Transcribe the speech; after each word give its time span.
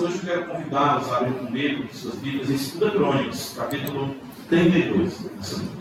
noite 0.00 0.18
eu 0.18 0.24
quero 0.24 0.46
convidá-los 0.46 1.12
a 1.12 1.18
abrir 1.18 1.34
comigo 1.34 1.94
suas 1.94 2.14
Bíblias 2.16 2.48
em 2.48 2.78
2 2.78 2.92
Crônicas, 2.92 3.54
capítulo 3.56 4.16
32, 4.48 5.20
nessa 5.36 5.58
noite. 5.58 5.80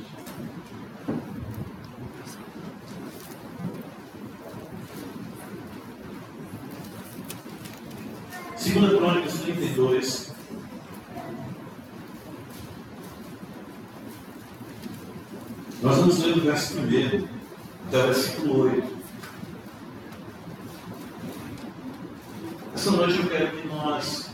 Segunda 8.57 8.97
Crônicas 8.97 9.33
32. 9.39 10.35
Nós 15.81 15.95
vamos 15.95 16.19
ler 16.19 16.37
o 16.37 16.41
verso 16.41 16.77
1 16.77 17.27
até 17.87 17.97
o 17.97 18.07
versículo 18.07 18.61
8. 18.63 18.98
Essa 22.79 22.91
noite 22.91 23.19
eu 23.19 23.27
quero 23.27 23.57
que 23.57 23.67
nós 23.67 24.29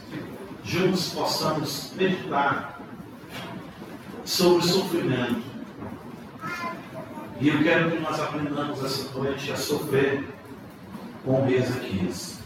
juntos 0.64 1.10
possamos 1.10 1.92
meditar 1.96 2.80
sobre 4.24 4.64
o 4.64 4.68
sofrimento. 4.68 5.42
E 7.42 7.48
eu 7.48 7.64
quero 7.64 7.90
que 7.90 7.98
nós 7.98 8.20
aprendamos 8.20 8.84
essa 8.84 9.18
noite 9.18 9.52
a 9.52 9.56
sofrer 9.56 10.30
com 11.24 11.44
o 11.44 11.50
Ezequias. 11.50 12.38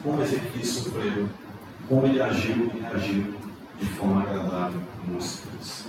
Como 0.00 0.22
Ezequias 0.22 0.68
sofreu, 0.68 1.28
como 1.88 2.06
ele 2.06 2.22
agiu 2.22 2.70
e 2.72 2.78
reagiu 2.78 3.34
de 3.80 3.86
forma 3.96 4.22
agradável 4.22 4.80
com 5.04 5.12
nós 5.14 5.42
todos. 5.42 5.86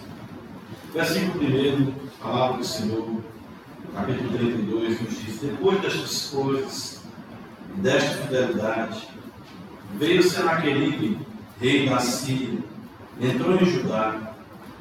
Versículo 0.96 1.44
1, 1.44 1.94
palavra 2.24 2.58
do 2.58 2.66
Senhor, 2.66 3.22
capítulo 3.94 4.36
32, 4.36 5.00
nos 5.00 5.20
diz: 5.20 5.40
Depois 5.42 5.80
destas 5.80 6.32
coisas, 6.32 7.04
desta 7.76 8.24
fidelidade, 8.24 9.17
Veio 9.96 10.22
Senaqueribe, 10.22 11.20
rei 11.60 11.90
da 11.90 12.00
Síria, 12.00 12.60
entrou 13.20 13.56
em 13.56 13.66
Judá, 13.66 14.34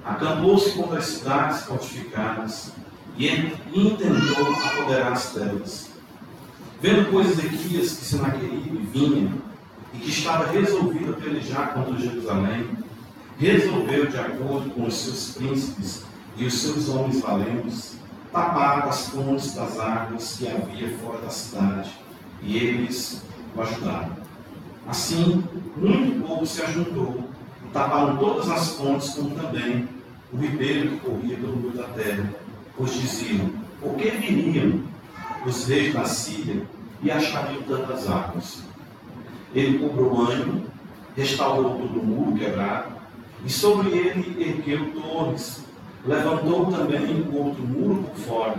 acampou-se 0.05 0.73
contra 0.73 0.99
as 0.99 1.07
cidades 1.07 1.63
fortificadas 1.63 2.73
e 3.17 3.29
intentou 3.75 4.53
apoderar-se 4.65 5.39
delas. 5.39 5.91
Vendo, 6.81 7.11
pois, 7.11 7.31
Ezequias 7.31 7.97
que 7.97 8.05
Senaqueribe 8.05 8.89
vinha 8.93 9.33
e 9.95 9.99
que 9.99 10.11
estava 10.11 10.53
resolvido 10.53 11.13
a 11.13 11.17
pelejar 11.17 11.73
contra 11.73 11.99
Jerusalém, 11.99 12.69
resolveu, 13.39 14.07
de 14.07 14.19
acordo 14.19 14.71
com 14.71 14.87
os 14.87 14.95
seus 14.95 15.35
príncipes 15.35 16.05
e 16.37 16.45
os 16.45 16.55
seus 16.61 16.89
homens 16.91 17.21
valentes, 17.21 17.97
tapar 18.31 18.87
as 18.87 19.09
fontes 19.09 19.55
das 19.55 19.79
águas 19.79 20.37
que 20.37 20.47
havia 20.47 20.99
fora 20.99 21.19
da 21.19 21.31
cidade, 21.31 21.91
e 22.43 22.59
eles 22.59 23.23
o 23.55 23.63
ajudaram. 23.63 24.26
Assim, 24.87 25.45
muito 25.77 26.27
povo 26.27 26.47
se 26.47 26.63
ajuntou 26.63 27.27
taparam 27.77 28.17
todas 28.17 28.51
as 28.51 28.71
fontes, 28.71 29.11
como 29.11 29.31
também 29.31 29.87
o 30.33 30.37
ribeiro 30.39 30.91
que 30.91 30.97
corria 31.01 31.37
pelo 31.37 31.57
meio 31.57 31.73
da 31.73 31.85
terra, 31.89 32.35
pois 32.75 32.95
diziam: 32.95 33.51
por 33.81 33.95
que 33.97 34.11
viriam 34.11 34.81
os 35.45 35.67
reis 35.69 35.93
da 35.93 36.07
Síria 36.07 36.63
e 37.03 37.11
achariam 37.11 37.63
tantas 37.63 38.09
águas? 38.09 38.63
Ele 39.55 39.79
cobrou 39.79 40.23
ânimo, 40.23 40.67
restaurou 41.15 41.79
todo 41.79 42.01
o 42.01 42.05
muro 42.05 42.37
quebrado, 42.37 42.95
e 43.45 43.51
sobre 43.51 43.91
ele 43.91 44.43
ergueu 44.43 44.93
torres, 44.93 45.65
levantou 46.05 46.67
também 46.67 47.29
outro 47.33 47.63
muro 47.63 48.05
por 48.05 48.17
fora, 48.17 48.55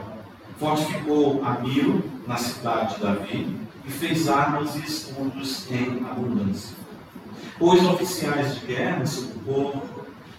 fortificou 0.59 1.42
a 1.44 1.59
Milo, 1.59 2.03
na 2.28 2.38
cidade 2.38 2.95
de 2.95 3.02
Davi, 3.02 3.58
e 3.88 3.91
fez 3.91 4.27
armas 4.27 4.75
e 4.75 4.80
escudos 4.80 5.66
em 5.71 6.05
abundância. 6.05 6.75
Pôs 7.57 7.83
oficiais 7.85 8.59
de 8.59 8.66
guerra 8.67 9.05
sobre 9.05 9.38
o 9.38 9.39
povo, 9.39 9.83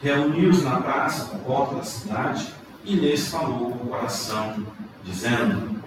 reuniu-os 0.02 0.62
na 0.62 0.80
praça, 0.80 1.32
na 1.32 1.38
porta 1.41 1.76
da 1.76 1.84
cidade, 1.84 2.52
e 2.84 2.94
lhes 2.94 3.28
falou 3.28 3.72
com 3.72 3.86
o 3.86 3.88
coração, 3.88 4.66
dizendo: 5.03 5.82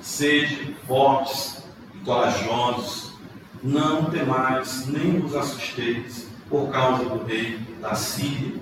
Sede 0.00 0.76
fortes 0.86 1.64
e 1.94 1.98
corajosos, 2.04 3.14
não 3.62 4.04
temais, 4.04 4.86
nem 4.86 5.18
vos 5.18 5.34
assusteis 5.34 6.28
por 6.48 6.70
causa 6.70 7.04
do 7.04 7.24
rei 7.24 7.58
da 7.80 7.94
Síria, 7.94 8.60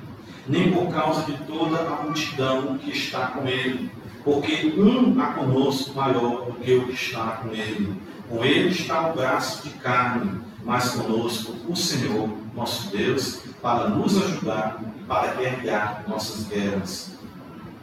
nem 0.48 0.72
por 0.72 0.92
causa 0.92 1.22
de 1.22 1.36
toda 1.44 1.80
a 1.80 2.02
multidão 2.02 2.78
que 2.78 2.90
está 2.90 3.26
com 3.28 3.46
ele, 3.46 3.90
porque 4.22 4.72
um 4.78 5.20
há 5.20 5.34
conosco 5.34 5.94
maior 5.94 6.46
do 6.46 6.54
que 6.54 6.74
o 6.74 6.86
que 6.86 6.92
está 6.92 7.42
com 7.42 7.50
ele 7.50 7.94
com 8.28 8.44
ele 8.44 8.70
está 8.70 9.10
o 9.10 9.14
braço 9.14 9.68
de 9.68 9.74
carne, 9.74 10.40
mas 10.64 10.90
conosco 10.90 11.54
o 11.68 11.76
Senhor, 11.76 12.28
nosso 12.54 12.90
Deus, 12.90 13.40
para 13.60 13.88
nos 13.88 14.16
ajudar 14.22 14.80
e 14.98 15.02
para 15.04 15.34
guerrear 15.34 16.04
nossas 16.08 16.46
guerras. 16.46 17.12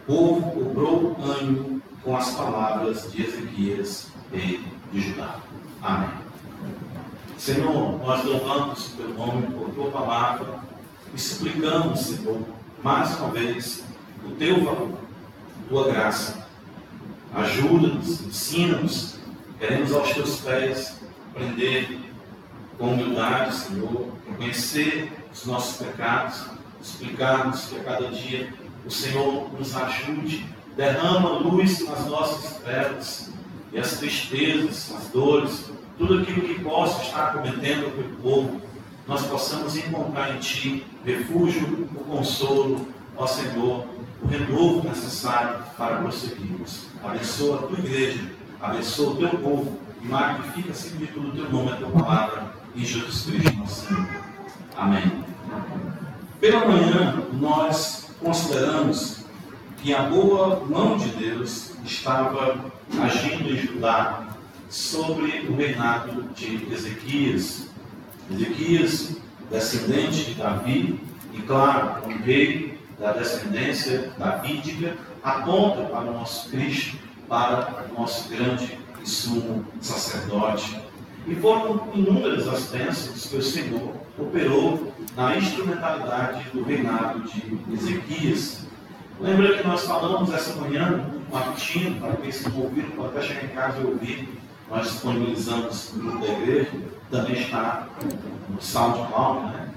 O 0.08 0.14
povo 0.14 0.52
cobrou 0.52 1.18
ânimo 1.24 1.82
com 2.04 2.18
as 2.18 2.32
palavras 2.32 3.12
de 3.12 3.24
Ezequias, 3.24 4.08
rei 4.32 4.64
de 4.92 5.02
Judá. 5.02 5.36
Amém. 5.82 6.10
Senhor, 7.38 8.00
nós 8.00 8.24
louvamos 8.24 8.94
o 8.94 8.98
teu 8.98 9.10
nome 9.10 9.48
por 9.48 9.70
tua 9.72 9.92
palavra 9.92 10.60
e 11.14 11.20
suplicamos, 11.20 12.00
Senhor, 12.02 12.40
mais 12.84 13.18
uma 13.20 13.30
vez, 13.30 13.84
o 14.26 14.32
teu 14.32 14.64
valor, 14.64 14.92
a 15.66 15.70
tua 15.70 15.92
graça. 15.92 16.48
Ajuda-nos, 17.34 18.22
ensina-nos 18.22 19.21
Queremos 19.62 19.94
aos 19.94 20.12
teus 20.16 20.40
pés 20.40 20.96
aprender 21.30 22.00
com 22.80 22.94
humildade, 22.94 23.54
Senhor, 23.54 24.08
reconhecer 24.28 25.14
os 25.32 25.46
nossos 25.46 25.86
pecados, 25.86 26.46
explicarmos 26.82 27.66
que 27.66 27.80
a 27.80 27.84
cada 27.84 28.08
dia 28.10 28.52
o 28.84 28.90
Senhor 28.90 29.54
nos 29.54 29.76
ajude, 29.76 30.48
derrama 30.76 31.38
luz 31.38 31.88
nas 31.88 32.08
nossas 32.08 32.58
trevas 32.58 33.32
e 33.72 33.78
as 33.78 34.00
tristezas, 34.00 34.96
as 34.98 35.10
dores, 35.10 35.70
tudo 35.96 36.24
aquilo 36.24 36.42
que 36.42 36.60
possa 36.64 37.04
estar 37.04 37.34
cometendo 37.34 37.86
o 37.86 38.20
povo, 38.20 38.62
nós 39.08 39.24
possamos 39.28 39.78
encontrar 39.78 40.36
em 40.36 40.40
Ti 40.40 40.84
refúgio, 41.06 41.88
o 41.96 42.04
consolo, 42.06 42.88
ó 43.16 43.28
Senhor, 43.28 43.86
o 44.24 44.28
renovo 44.28 44.90
necessário 44.90 45.64
para 45.78 45.98
prosseguirmos. 45.98 46.88
Abençoa 47.04 47.58
a 47.58 47.68
tua 47.68 47.78
igreja 47.78 48.41
abençoa 48.62 49.14
o 49.14 49.16
teu 49.18 49.30
povo 49.40 49.80
e 50.02 50.08
magnifica 50.08 50.72
acima 50.72 50.98
de 50.98 51.08
tudo 51.08 51.30
o 51.30 51.32
teu 51.32 51.50
nome, 51.50 51.72
a 51.72 51.76
tua 51.76 51.90
palavra, 51.90 52.54
em 52.76 52.86
Jesus 52.86 53.24
Cristo, 53.24 53.58
nosso 53.58 53.88
Senhor. 53.88 54.08
Amém. 54.78 55.24
Pela 56.40 56.68
manhã, 56.68 57.24
nós 57.34 58.10
consideramos 58.20 59.26
que 59.78 59.94
a 59.94 60.04
boa 60.04 60.64
mão 60.66 60.98
de 60.98 61.10
Deus 61.10 61.72
estava 61.84 62.72
agindo 63.02 63.50
em 63.50 63.58
Judá 63.58 64.28
sobre 64.70 65.48
o 65.48 65.56
reinado 65.56 66.24
de 66.36 66.72
Ezequias. 66.72 67.68
Ezequias, 68.32 69.18
descendente 69.50 70.26
de 70.26 70.34
Davi, 70.36 71.00
e 71.34 71.42
claro, 71.42 72.08
um 72.08 72.18
rei 72.24 72.80
da 73.00 73.12
descendência 73.14 74.14
davídica, 74.18 74.96
aponta 75.24 75.84
para 75.86 76.10
o 76.10 76.14
nosso 76.14 76.50
Cristo 76.50 76.98
para 77.32 77.86
o 77.90 78.02
nosso 78.02 78.28
grande 78.28 78.78
e 79.02 79.10
sumo 79.10 79.66
sacerdote. 79.80 80.78
E 81.26 81.34
foram 81.36 81.88
inúmeras 81.94 82.46
as 82.46 82.66
bênçãos 82.66 83.26
que 83.28 83.38
o 83.38 83.42
Senhor 83.42 83.94
operou 84.20 84.92
na 85.16 85.38
instrumentalidade 85.38 86.50
do 86.50 86.62
reinado 86.62 87.22
de 87.22 87.58
Ezequias. 87.74 88.66
Lembra 89.18 89.58
que 89.58 89.66
nós 89.66 89.86
falamos 89.86 90.34
essa 90.34 90.60
manhã, 90.60 91.10
rapidinho, 91.32 92.02
para 92.02 92.18
quem 92.18 92.34
se 92.34 92.50
envolviram, 92.50 92.90
para 92.92 93.06
até 93.06 93.22
chegar 93.22 93.46
em 93.46 93.50
casa 93.50 93.80
e 93.80 93.86
ouvir, 93.86 94.42
nós 94.70 94.92
disponibilizamos 94.92 95.94
no 95.94 96.04
grupo 96.04 96.26
da 96.26 96.34
igreja, 96.34 96.72
também 97.10 97.40
está 97.40 97.88
no 98.50 98.62
SoundCloud, 98.62 99.46
né? 99.46 99.70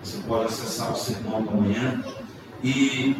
Você 0.00 0.18
pode 0.28 0.44
acessar 0.44 0.92
o 0.92 0.96
sermão 0.96 1.42
da 1.42 1.52
manhã. 1.52 2.04
E 2.62 3.16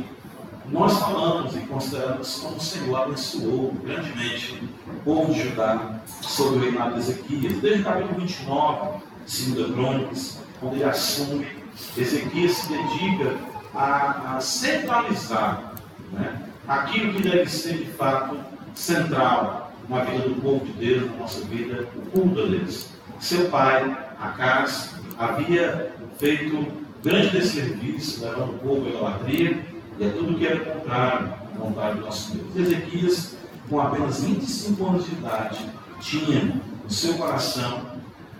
nós 0.66 0.98
falamos 0.98 1.56
e 1.56 1.60
consideramos 1.60 2.36
como 2.36 2.56
o 2.56 2.60
Senhor 2.60 3.02
abençoou 3.02 3.72
grandemente 3.82 4.62
o 4.86 5.00
povo 5.02 5.32
de 5.32 5.42
Judá 5.42 6.00
sobre 6.20 6.58
o 6.58 6.62
reinado 6.62 6.94
de 6.94 7.00
Ezequias, 7.00 7.56
desde 7.60 7.80
o 7.80 7.84
capítulo 7.84 8.20
29, 8.20 9.02
2 9.26 9.72
Crônicas, 9.72 10.42
onde 10.62 10.76
ele 10.76 10.84
assume, 10.84 11.46
Ezequias 11.96 12.52
se 12.52 12.68
dedica 12.68 13.36
a, 13.74 14.36
a 14.36 14.40
centralizar 14.40 15.74
né, 16.12 16.42
aquilo 16.68 17.14
que 17.14 17.22
deve 17.22 17.48
ser 17.48 17.78
de 17.78 17.86
fato 17.92 18.38
central 18.74 19.72
na 19.88 20.04
vida 20.04 20.28
do 20.28 20.40
povo 20.40 20.64
de 20.64 20.72
Deus, 20.72 21.10
na 21.10 21.16
nossa 21.16 21.44
vida, 21.46 21.88
o 21.96 22.10
culto 22.10 22.42
a 22.42 22.46
Deus. 22.46 22.86
Seu 23.18 23.48
pai, 23.50 23.96
Acas, 24.20 24.94
havia 25.18 25.92
feito 26.18 26.66
grande 27.02 27.30
desserviço, 27.30 28.24
levando 28.24 28.50
o 28.50 28.58
povo 28.58 28.86
à 28.86 28.88
idolatria, 28.88 29.69
e 30.00 30.04
é 30.04 30.08
tudo 30.08 30.38
que 30.38 30.46
era 30.46 30.58
contrário 30.60 31.34
à 31.54 31.58
vontade 31.58 31.98
do 31.98 32.06
nosso 32.06 32.34
Deus. 32.34 32.56
Ezequias, 32.56 33.36
com 33.68 33.80
apenas 33.80 34.24
25 34.24 34.86
anos 34.86 35.04
de 35.04 35.12
idade, 35.12 35.66
tinha 36.00 36.54
no 36.82 36.90
seu 36.90 37.14
coração 37.14 37.82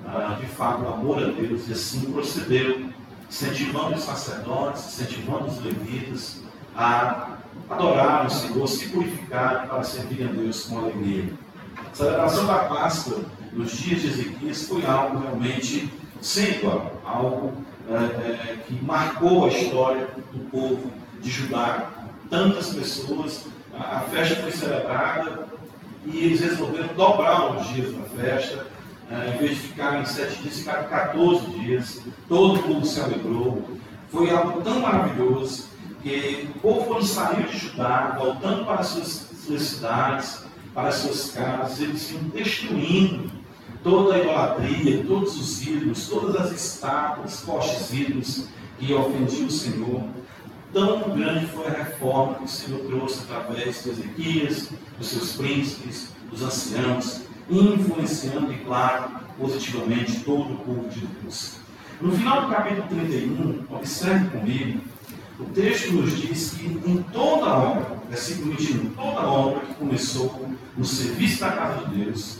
ah, 0.06 0.38
de 0.40 0.46
fato, 0.46 0.86
amor 0.86 1.22
a 1.22 1.26
Deus 1.26 1.68
e 1.68 1.72
assim 1.72 2.12
procedeu, 2.12 2.88
incentivando 3.28 3.94
os 3.94 4.02
sacerdotes, 4.02 4.86
incentivando 4.86 5.48
os 5.48 5.62
levitas 5.62 6.42
a 6.74 7.36
adorar 7.68 8.26
o 8.26 8.30
Senhor, 8.30 8.66
se 8.66 8.88
purificar 8.88 9.68
para 9.68 9.84
servir 9.84 10.24
a 10.24 10.32
Deus 10.32 10.64
com 10.64 10.78
alegria. 10.78 11.30
A 11.92 11.94
celebração 11.94 12.46
da 12.46 12.58
Páscoa 12.60 13.20
nos 13.52 13.72
dias 13.72 14.00
de 14.00 14.06
Ezequias 14.08 14.62
foi 14.66 14.86
algo 14.86 15.18
realmente 15.18 15.92
sem 16.22 16.56
igual, 16.56 17.00
algo 17.04 17.52
é, 17.88 17.92
é, 17.92 18.64
que 18.66 18.82
marcou 18.82 19.44
a 19.44 19.48
história 19.48 20.08
do 20.32 20.38
povo 20.50 20.90
de 21.20 21.30
Judá. 21.30 21.90
Tantas 22.28 22.74
pessoas, 22.74 23.46
a, 23.78 24.00
festa 24.00 24.36
foi 24.36 24.52
celebrada 24.52 25.48
e 26.06 26.16
eles 26.18 26.40
resolveram 26.40 26.94
dobrar 26.94 27.56
os 27.56 27.68
dias 27.68 27.92
da 27.92 28.02
festa, 28.22 28.66
é, 29.10 29.34
em 29.34 29.38
vez 29.38 29.50
de 29.50 29.56
ficar 29.56 30.00
em 30.00 30.04
sete 30.04 30.40
dias, 30.42 30.58
ficaram 30.58 30.88
14 30.88 31.46
dias, 31.46 32.00
todo 32.28 32.62
mundo 32.68 32.86
se 32.86 33.00
alegrou. 33.00 33.68
Foi 34.10 34.30
algo 34.30 34.60
tão 34.62 34.80
maravilhoso 34.80 35.68
que 36.02 36.48
o 36.54 36.58
povo, 36.60 36.86
quando 36.86 37.04
saiu 37.04 37.46
de 37.46 37.58
Judá, 37.58 38.16
voltando 38.18 38.64
para 38.64 38.80
as 38.80 38.86
suas, 38.86 39.28
suas 39.44 39.62
cidades, 39.62 40.44
para 40.74 40.88
as 40.88 40.94
suas 40.96 41.30
casas, 41.32 41.80
eles 41.80 42.12
iam 42.12 42.22
destruindo 42.24 43.30
toda 43.82 44.14
a 44.14 44.18
idolatria, 44.18 45.04
todos 45.04 45.38
os 45.38 45.66
ídolos, 45.66 46.08
todas 46.08 46.36
as 46.36 46.52
estátuas, 46.52 47.40
postes 47.40 47.92
ídolos 47.92 48.44
que 48.78 48.92
ofendiam 48.92 49.46
o 49.46 49.50
Senhor. 49.50 50.04
Tão 50.72 51.16
grande 51.16 51.46
foi 51.46 51.66
a 51.66 51.82
reforma 51.82 52.34
que 52.34 52.44
o 52.44 52.48
Senhor 52.48 52.80
trouxe 52.86 53.24
através 53.24 53.82
de 53.82 53.90
Ezequias, 53.90 54.70
dos 54.96 55.08
seus 55.08 55.32
príncipes, 55.32 56.10
dos 56.30 56.42
anciãos, 56.42 57.22
influenciando, 57.50 58.52
e 58.52 58.58
claro, 58.58 59.10
positivamente 59.36 60.20
todo 60.20 60.54
o 60.54 60.58
povo 60.58 60.88
de 60.88 61.00
Deus. 61.00 61.56
No 62.00 62.12
final 62.12 62.42
do 62.42 62.54
capítulo 62.54 62.86
31, 62.88 63.64
observe 63.68 64.28
comigo, 64.30 64.80
o 65.40 65.44
texto 65.46 65.92
nos 65.92 66.16
diz 66.16 66.50
que 66.52 66.66
em 66.66 67.04
toda 67.12 67.46
a 67.46 67.58
obra, 67.58 67.98
versículo 68.08 68.54
21, 68.54 68.90
toda 68.90 69.20
a 69.20 69.30
obra 69.30 69.66
que 69.66 69.74
começou 69.74 70.48
no 70.76 70.84
serviço 70.84 71.40
da 71.40 71.50
casa 71.50 71.86
de 71.86 72.04
Deus, 72.04 72.38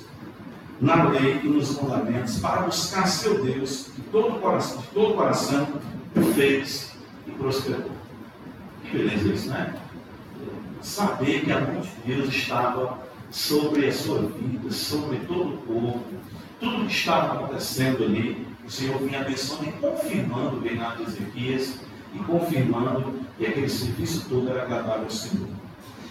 na 0.81 1.09
lei 1.09 1.41
e 1.43 1.49
nos 1.49 1.81
mandamentos, 1.81 2.38
para 2.38 2.62
buscar 2.62 3.06
seu 3.06 3.43
Deus 3.43 3.87
de 3.97 4.03
todo 4.03 4.37
o 4.37 4.41
coração, 4.41 4.81
de 4.83 4.87
todo 4.88 5.11
o 5.11 5.15
coração 5.15 5.69
fez 6.35 6.93
e 7.26 7.31
prosperou. 7.33 8.00
Beleza 8.93 9.29
isso, 9.29 9.49
né? 9.51 9.75
Saber 10.83 11.45
que 11.45 11.53
a 11.53 11.61
mão 11.61 11.81
de 11.81 11.91
Deus 12.05 12.29
estava 12.29 12.99
sobre 13.31 13.87
a 13.87 13.93
sua 13.93 14.23
vida, 14.23 14.71
sobre 14.73 15.19
todo 15.19 15.55
o 15.55 15.59
povo, 15.59 16.05
tudo 16.59 16.87
que 16.87 16.93
estava 16.93 17.35
acontecendo 17.35 18.05
ali, 18.05 18.47
o 18.67 18.71
Senhor 18.71 18.99
vinha 18.99 19.21
abençoando 19.21 19.69
e 19.69 19.73
confirmando 19.73 20.57
o 20.57 20.61
reinado 20.61 21.05
de 21.05 21.11
Ezequias 21.11 21.81
e 22.15 22.19
confirmando 22.19 23.21
que 23.39 23.47
aquele 23.47 23.69
serviço 23.69 24.29
todo 24.29 24.51
era 24.51 24.63
agradável 24.63 25.05
ao 25.05 25.11
Senhor. 25.11 25.49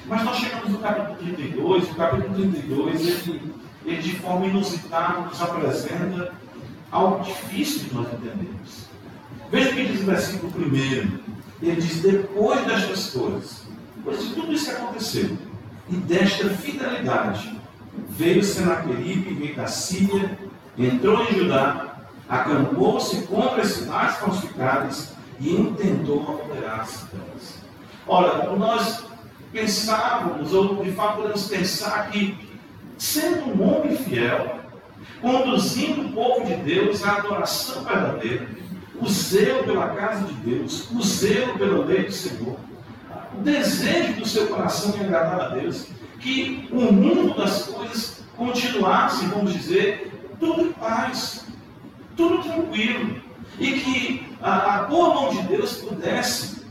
Mas 0.06 0.24
nós 0.24 0.38
chegamos 0.38 0.70
no 0.70 0.80
capítulo 0.80 1.18
32, 1.18 1.92
o 1.92 1.96
capítulo 1.96 2.34
32 2.34 3.28
ele, 3.28 3.54
ele 3.86 4.02
de 4.02 4.16
forma 4.16 4.48
inusitada 4.48 5.22
nos 5.22 5.42
apresenta 5.42 6.34
algo 6.92 7.24
difícil 7.24 7.90
de 7.90 7.94
nós 7.94 8.08
entendermos. 8.14 8.90
Veja 9.52 9.70
o 9.70 9.74
que 9.74 9.86
diz 9.86 10.02
o 10.02 10.06
versículo 10.06 10.52
1. 10.58 11.38
Ele 11.62 11.82
diz: 11.82 12.02
Depois 12.02 12.66
destas 12.66 13.10
coisas, 13.12 13.64
depois 13.96 14.22
de 14.22 14.34
tudo 14.34 14.54
isso 14.54 14.66
que 14.66 14.72
aconteceu, 14.72 15.38
e 15.90 15.96
desta 15.96 16.50
fidelidade, 16.50 17.60
veio 18.10 18.44
Senaqueribe, 18.44 19.34
rei 19.34 19.56
da 19.56 19.68
Síria, 19.68 20.38
entrou 20.78 21.24
em 21.24 21.34
Judá, 21.34 21.98
acampou-se 22.28 23.24
contra 23.24 23.62
as 23.62 23.70
cidades 23.70 24.18
fortificadas 24.18 25.14
e 25.40 25.52
intentou 25.52 26.22
apoderar-se 26.22 27.06
delas. 27.08 27.60
Ora, 28.08 28.56
nós 28.56 29.04
pensávamos, 29.52 30.54
ou 30.54 30.84
de 30.84 30.92
fato 30.92 31.18
podemos 31.18 31.48
pensar 31.48 32.10
que, 32.12 32.38
sendo 32.98 33.50
um 33.50 33.64
homem 33.64 33.98
fiel, 33.98 34.60
conduzindo 35.22 36.02
o 36.02 36.14
povo 36.14 36.46
de 36.46 36.56
Deus 36.56 37.04
à 37.04 37.18
adoração 37.18 37.84
verdadeira, 37.84 38.48
o 39.01 39.07
zelo 39.07 39.63
pela 39.63 39.90
casa 39.90 40.25
de 40.25 40.34
Deus, 40.34 40.90
o 40.92 41.01
zelo 41.01 41.57
pela 41.57 41.86
lei 41.86 42.04
do 42.04 42.12
Senhor, 42.12 42.57
o 43.38 43.42
desejo 43.42 44.13
do 44.13 44.28
seu 44.28 44.48
coração 44.48 44.96
em 44.96 45.06
agradar 45.06 45.42
a 45.42 45.48
Deus, 45.50 45.88
que 46.19 46.68
o 46.72 46.92
mundo 46.92 47.36
das 47.38 47.63
coisas 47.63 48.24
continuasse, 48.36 49.25
vamos 49.28 49.54
dizer, 49.54 50.12
tudo 50.40 50.62
em 50.62 50.72
paz, 50.74 51.46
tudo 52.16 52.44
tranquilo, 52.44 53.22
e 53.57 53.72
que 53.72 54.28
a, 54.42 54.75
a 54.75 54.84
boa 54.84 55.13
mão 55.13 55.30
de 55.30 55.42
Deus 55.44 55.78
pudesse 55.78 56.66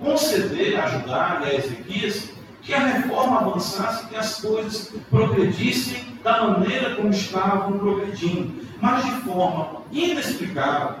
conceder, 0.00 0.78
ajudar 0.80 1.42
a 1.42 1.54
Ezequias 1.54 2.30
que 2.62 2.72
a 2.72 2.78
reforma 2.78 3.40
avançasse, 3.40 4.06
que 4.06 4.16
as 4.16 4.40
coisas 4.40 4.92
progredissem 5.10 6.12
da 6.22 6.48
maneira 6.48 6.94
como 6.94 7.10
estavam 7.10 7.78
progredindo, 7.78 8.64
mas 8.80 9.04
de 9.04 9.10
forma 9.22 9.82
inexplicável, 9.90 10.96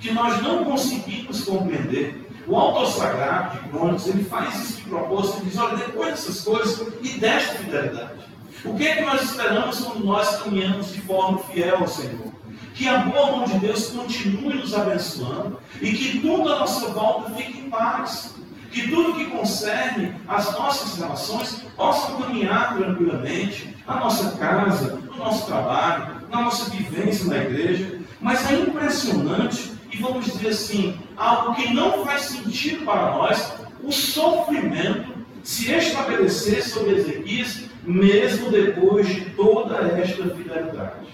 que 0.00 0.12
nós 0.12 0.42
não 0.42 0.64
conseguimos 0.64 1.44
compreender. 1.44 2.26
O 2.46 2.56
autor 2.56 2.86
sagrado 2.86 3.58
de 3.58 3.68
Crônicos, 3.68 4.06
ele 4.06 4.24
faz 4.24 4.54
isso 4.54 4.76
de 4.78 4.88
propósito, 4.88 5.38
ele 5.40 5.50
diz, 5.50 5.58
olha, 5.58 5.76
depois 5.76 6.10
dessas 6.10 6.40
coisas 6.40 6.88
e 7.02 7.18
desta 7.18 7.56
fidelidade. 7.56 8.28
O 8.64 8.74
que 8.74 8.88
é 8.88 8.96
que 8.96 9.02
nós 9.02 9.22
esperamos 9.22 9.80
quando 9.80 10.04
nós 10.04 10.42
caminhamos 10.42 10.92
de 10.92 11.00
forma 11.02 11.38
fiel 11.38 11.76
ao 11.76 11.88
Senhor? 11.88 12.32
Que 12.74 12.88
a 12.88 12.98
boa 12.98 13.32
mão 13.32 13.44
de 13.44 13.58
Deus 13.58 13.88
continue 13.88 14.54
nos 14.54 14.72
abençoando 14.72 15.58
e 15.80 15.92
que 15.92 16.20
tudo 16.20 16.52
à 16.52 16.60
nossa 16.60 16.88
volta 16.88 17.30
fique 17.32 17.60
em 17.60 17.70
paz. 17.70 18.34
Que 18.70 18.88
tudo 18.88 19.14
que 19.14 19.26
concerne 19.26 20.14
as 20.26 20.52
nossas 20.52 20.98
relações 20.98 21.62
possa 21.76 22.12
caminhar 22.16 22.76
tranquilamente, 22.76 23.74
a 23.86 23.96
nossa 23.96 24.36
casa, 24.36 24.96
no 24.96 25.16
nosso 25.16 25.46
trabalho, 25.46 26.16
na 26.30 26.42
nossa 26.42 26.70
vivência 26.70 27.26
na 27.26 27.38
igreja. 27.38 27.98
Mas 28.20 28.50
é 28.50 28.54
impressionante 28.54 29.72
e 29.90 29.96
vamos 29.96 30.26
dizer 30.26 30.48
assim, 30.48 30.98
algo 31.16 31.54
que 31.54 31.72
não 31.72 32.04
faz 32.04 32.22
sentido 32.22 32.84
para 32.84 33.12
nós, 33.12 33.54
o 33.82 33.92
sofrimento 33.92 35.18
se 35.42 35.72
estabelecer 35.72 36.62
sobre 36.62 36.96
Ezequias, 36.96 37.64
mesmo 37.82 38.50
depois 38.50 39.08
de 39.08 39.30
toda 39.30 39.76
esta 39.76 40.28
fidelidade. 40.34 41.08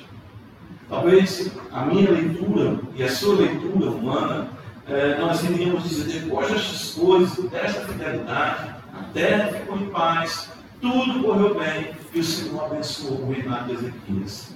Talvez 0.88 1.50
a 1.70 1.84
minha 1.84 2.10
leitura 2.10 2.80
e 2.96 3.02
a 3.02 3.08
sua 3.08 3.36
leitura 3.36 3.90
humana, 3.90 4.48
eh, 4.88 5.16
nós 5.20 5.42
iríamos 5.44 5.84
dizer, 5.84 6.20
depois 6.20 6.50
destas 6.50 6.90
coisas, 6.90 7.50
desta 7.50 7.86
fidelidade, 7.86 8.74
a 8.92 9.02
terra 9.12 9.52
ficou 9.52 9.78
em 9.78 9.86
paz, 9.90 10.50
tudo 10.80 11.22
correu 11.22 11.54
bem 11.54 11.92
e 12.12 12.20
o 12.20 12.24
Senhor 12.24 12.64
abençoou 12.64 13.22
o 13.22 13.32
reinado 13.32 13.66
de 13.66 13.72
Ezequias. 13.74 14.54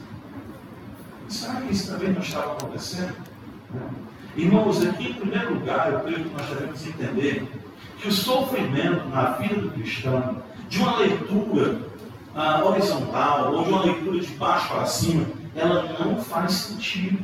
Será 1.29 1.61
que 1.61 1.73
isso 1.73 1.93
também 1.93 2.13
não 2.13 2.21
estava 2.21 2.53
acontecendo? 2.53 3.15
Irmãos, 4.39 4.87
aqui 4.87 5.11
em 5.11 5.15
primeiro 5.15 5.55
lugar, 5.55 5.93
eu 5.93 5.99
creio 5.99 6.25
que 6.25 6.31
nós 6.33 6.47
devemos 6.47 6.87
entender 6.87 7.49
que 7.99 8.07
o 8.07 8.13
sofrimento 8.13 9.09
na 9.09 9.33
vida 9.33 9.57
do 9.57 9.71
cristão, 9.73 10.41
de 10.69 10.79
uma 10.79 10.97
leitura 10.99 11.81
ah, 12.37 12.65
horizontal 12.65 13.53
ou 13.53 13.65
de 13.65 13.71
uma 13.71 13.83
leitura 13.83 14.21
de 14.21 14.29
baixo 14.35 14.69
para 14.69 14.87
cima, 14.87 15.27
ela 15.57 15.83
não 15.99 16.23
faz 16.23 16.53
sentido. 16.53 17.19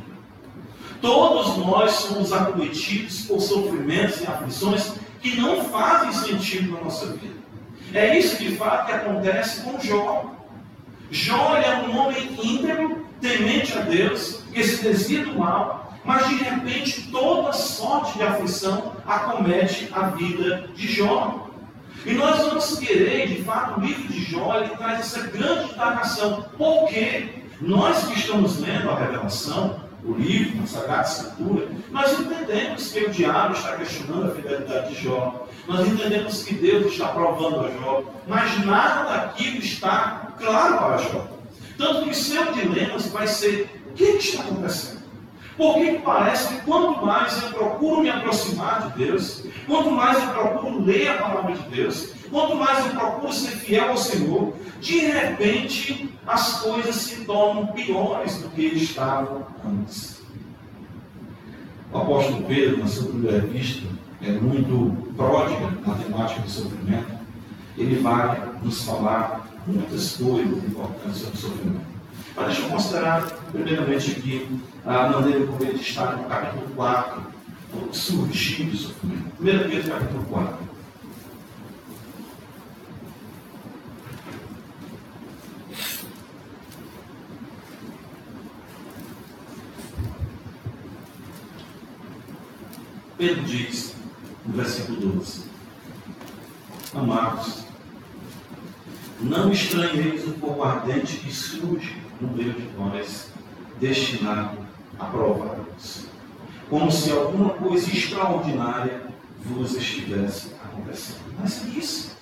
Todos 1.01 1.55
nós 1.55 1.91
somos 1.91 2.33
acometidos 2.33 3.21
por 3.21 3.39
sofrimentos 3.39 4.19
e 4.19 4.27
aflições 4.27 4.95
que 5.21 5.39
não 5.39 5.63
fazem 5.63 6.11
sentido 6.11 6.73
na 6.73 6.81
nossa 6.81 7.13
vida. 7.13 7.35
É 7.93 8.19
isso 8.19 8.43
de 8.43 8.57
fato 8.57 8.87
que 8.87 8.91
acontece 8.91 9.61
com 9.61 9.79
Jó. 9.79 10.35
Jó 11.09 11.55
é 11.55 11.77
um 11.87 11.97
homem 11.97 12.37
íntegro, 12.43 13.05
temente 13.21 13.71
a 13.77 13.83
Deus, 13.83 14.41
que 14.53 14.61
se 14.61 14.83
desvia 14.83 15.23
do 15.23 15.39
mal, 15.39 15.84
mas 16.05 16.29
de 16.29 16.35
repente 16.35 17.09
toda 17.11 17.51
sorte 17.51 18.17
de 18.17 18.23
aflição 18.23 18.93
acomete 19.05 19.89
a 19.91 20.07
vida 20.09 20.69
de 20.75 20.87
Jó. 20.87 21.49
E 22.05 22.13
nós 22.13 22.37
vamos 22.37 22.77
querer, 22.77 23.27
de 23.27 23.43
fato, 23.43 23.79
o 23.79 23.83
livro 23.83 24.07
de 24.07 24.23
Jó 24.23 24.59
ele 24.59 24.75
traz 24.75 24.99
essa 24.99 25.27
grande 25.27 25.73
indagação. 25.73 26.45
Por 26.55 26.87
quê? 26.87 27.41
Nós 27.59 28.05
que 28.05 28.19
estamos 28.19 28.59
lendo 28.59 28.91
a 28.91 28.99
revelação, 28.99 29.79
o 30.03 30.13
livro, 30.13 30.63
a 30.63 30.67
Sagrada 30.67 31.07
Escritura, 31.07 31.67
nós 31.89 32.19
entendemos 32.19 32.91
que 32.91 32.99
o 33.05 33.09
diabo 33.09 33.55
está 33.55 33.75
questionando 33.75 34.31
a 34.31 34.35
fidelidade 34.35 34.93
de 34.93 35.03
Jó. 35.03 35.47
Nós 35.67 35.87
entendemos 35.87 36.43
que 36.43 36.53
Deus 36.53 36.91
está 36.91 37.07
provando 37.07 37.61
a 37.61 37.71
Jó. 37.71 38.03
Mas 38.27 38.63
nada 38.63 39.09
daquilo 39.09 39.57
está 39.57 40.33
claro 40.37 40.77
para 40.77 40.97
Jó. 40.97 41.27
Tanto 41.77 42.03
que 42.03 42.11
o 42.11 42.15
seu 42.15 42.53
dilema 42.53 42.99
vai 42.99 43.25
ser: 43.25 43.81
o 43.87 43.93
que 43.93 44.03
está 44.03 44.43
acontecendo? 44.43 45.04
Porque 45.57 46.01
parece 46.03 46.53
que 46.53 46.61
quanto 46.61 47.05
mais 47.05 47.41
eu 47.41 47.49
procuro 47.49 48.01
me 48.01 48.09
aproximar 48.09 48.89
de 48.89 49.05
Deus, 49.05 49.45
quanto 49.65 49.89
mais 49.91 50.21
eu 50.21 50.29
procuro 50.29 50.83
ler 50.83 51.09
a 51.09 51.17
palavra 51.17 51.55
de 51.55 51.69
Deus, 51.69 52.13
quanto 52.29 52.55
mais 52.55 52.85
eu 52.85 52.91
procuro 52.91 53.31
ser 53.31 53.51
fiel 53.51 53.89
ao 53.89 53.97
Senhor, 53.97 54.53
de 54.81 54.99
repente 54.99 56.09
as 56.27 56.59
coisas 56.61 56.95
se 56.95 57.23
tornam 57.23 57.67
piores 57.67 58.41
do 58.41 58.49
que 58.49 58.63
estavam 58.63 59.47
antes. 59.65 60.21
O 61.93 61.97
apóstolo 61.97 62.43
Pedro, 62.43 62.79
na 62.79 62.87
sua 62.87 63.07
primeira 63.07 63.39
vista, 63.39 63.87
é 64.21 64.31
muito 64.31 65.13
pródiga 65.15 65.71
na 65.85 65.95
temática 65.95 66.41
do 66.41 66.49
sofrimento. 66.49 67.15
Ele 67.77 68.01
vai 68.01 68.41
nos 68.61 68.83
falar 68.83 69.47
muitas 69.65 70.17
coisas 70.17 70.63
importantes 70.63 71.17
sobre 71.21 71.37
o 71.37 71.39
sofrimento. 71.39 71.85
Mas 72.35 72.47
deixa 72.47 72.61
eu 72.61 72.69
considerar, 72.69 73.21
primeiramente, 73.51 74.11
aqui 74.11 74.59
a 74.85 75.09
maneira 75.09 75.47
como 75.47 75.63
ele 75.63 75.81
está 75.81 76.15
no 76.15 76.25
capítulo 76.25 76.67
4, 76.75 77.23
o 77.73 77.93
surgir 77.93 78.65
do 78.65 78.77
sofrimento. 78.77 79.35
Primeiro 79.35 79.69
Pedro, 79.69 79.91
capítulo 79.91 80.25
4. 80.25 80.65
Pedro 93.17 93.43
diz, 93.43 93.95
no 94.45 94.53
versículo 94.53 95.13
12: 95.13 95.45
Amados, 96.93 97.65
não 99.19 99.51
estranheis 99.51 100.27
o 100.27 100.33
fogo 100.33 100.63
ardente 100.63 101.17
que 101.17 101.33
surge 101.33 101.95
no 102.21 102.27
meio 102.27 102.53
de 102.53 102.69
nós, 102.77 103.31
destinado 103.79 104.64
a 104.99 105.05
provar-vos, 105.05 106.05
como 106.69 106.91
se 106.91 107.11
alguma 107.11 107.51
coisa 107.51 107.89
extraordinária 107.91 109.03
vos 109.39 109.75
estivesse 109.75 110.51
acontecendo. 110.63 111.19
Mas 111.39 111.63
é 111.65 111.79
isso. 111.79 112.15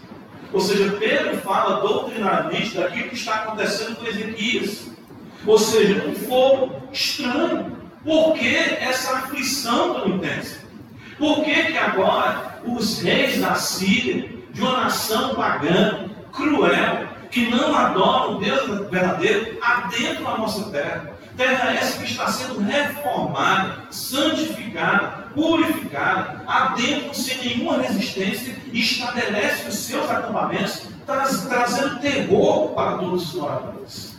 Ou 0.51 0.59
seja, 0.59 0.97
Pedro 0.99 1.37
fala 1.37 1.81
doutrinariamente 1.81 2.75
daquilo 2.75 3.09
que 3.09 3.15
está 3.15 3.35
acontecendo 3.35 3.95
com 3.95 4.05
Ezequias. 4.05 4.87
Ou 5.45 5.57
seja, 5.57 6.05
um 6.07 6.13
fogo 6.13 6.75
estranho. 6.91 7.77
Por 8.03 8.33
que 8.33 8.55
essa 8.55 9.17
aflição 9.17 9.93
tão 9.93 10.09
intensa? 10.09 10.59
Por 11.17 11.43
que, 11.43 11.53
que 11.71 11.77
agora 11.77 12.59
os 12.65 12.99
reis 12.99 13.39
da 13.39 13.55
Síria, 13.55 14.29
de 14.51 14.61
uma 14.61 14.83
nação 14.83 15.35
pagã, 15.35 16.09
cruel, 16.31 17.07
que 17.31 17.49
não 17.49 17.75
adora 17.75 18.31
o 18.31 18.39
Deus 18.39 18.89
verdadeiro, 18.89 19.57
adentro 19.61 20.23
da 20.23 20.37
nossa 20.37 20.69
terra. 20.69 21.12
Terra 21.35 21.73
essa 21.73 21.97
que 21.97 22.11
está 22.11 22.31
sendo 22.31 22.59
reformada, 22.59 23.87
santificada, 23.89 25.29
purificada, 25.33 26.43
adentro 26.47 27.13
sem 27.15 27.37
nenhuma 27.39 27.77
resistência, 27.81 28.55
estabelece 28.71 29.67
os 29.67 29.75
seus 29.75 30.09
acampamentos, 30.09 30.83
traz, 31.05 31.41
trazendo 31.47 31.99
terror 31.99 32.69
para 32.73 32.97
todos 32.99 33.29
os 33.29 33.33
moradores. 33.33 34.15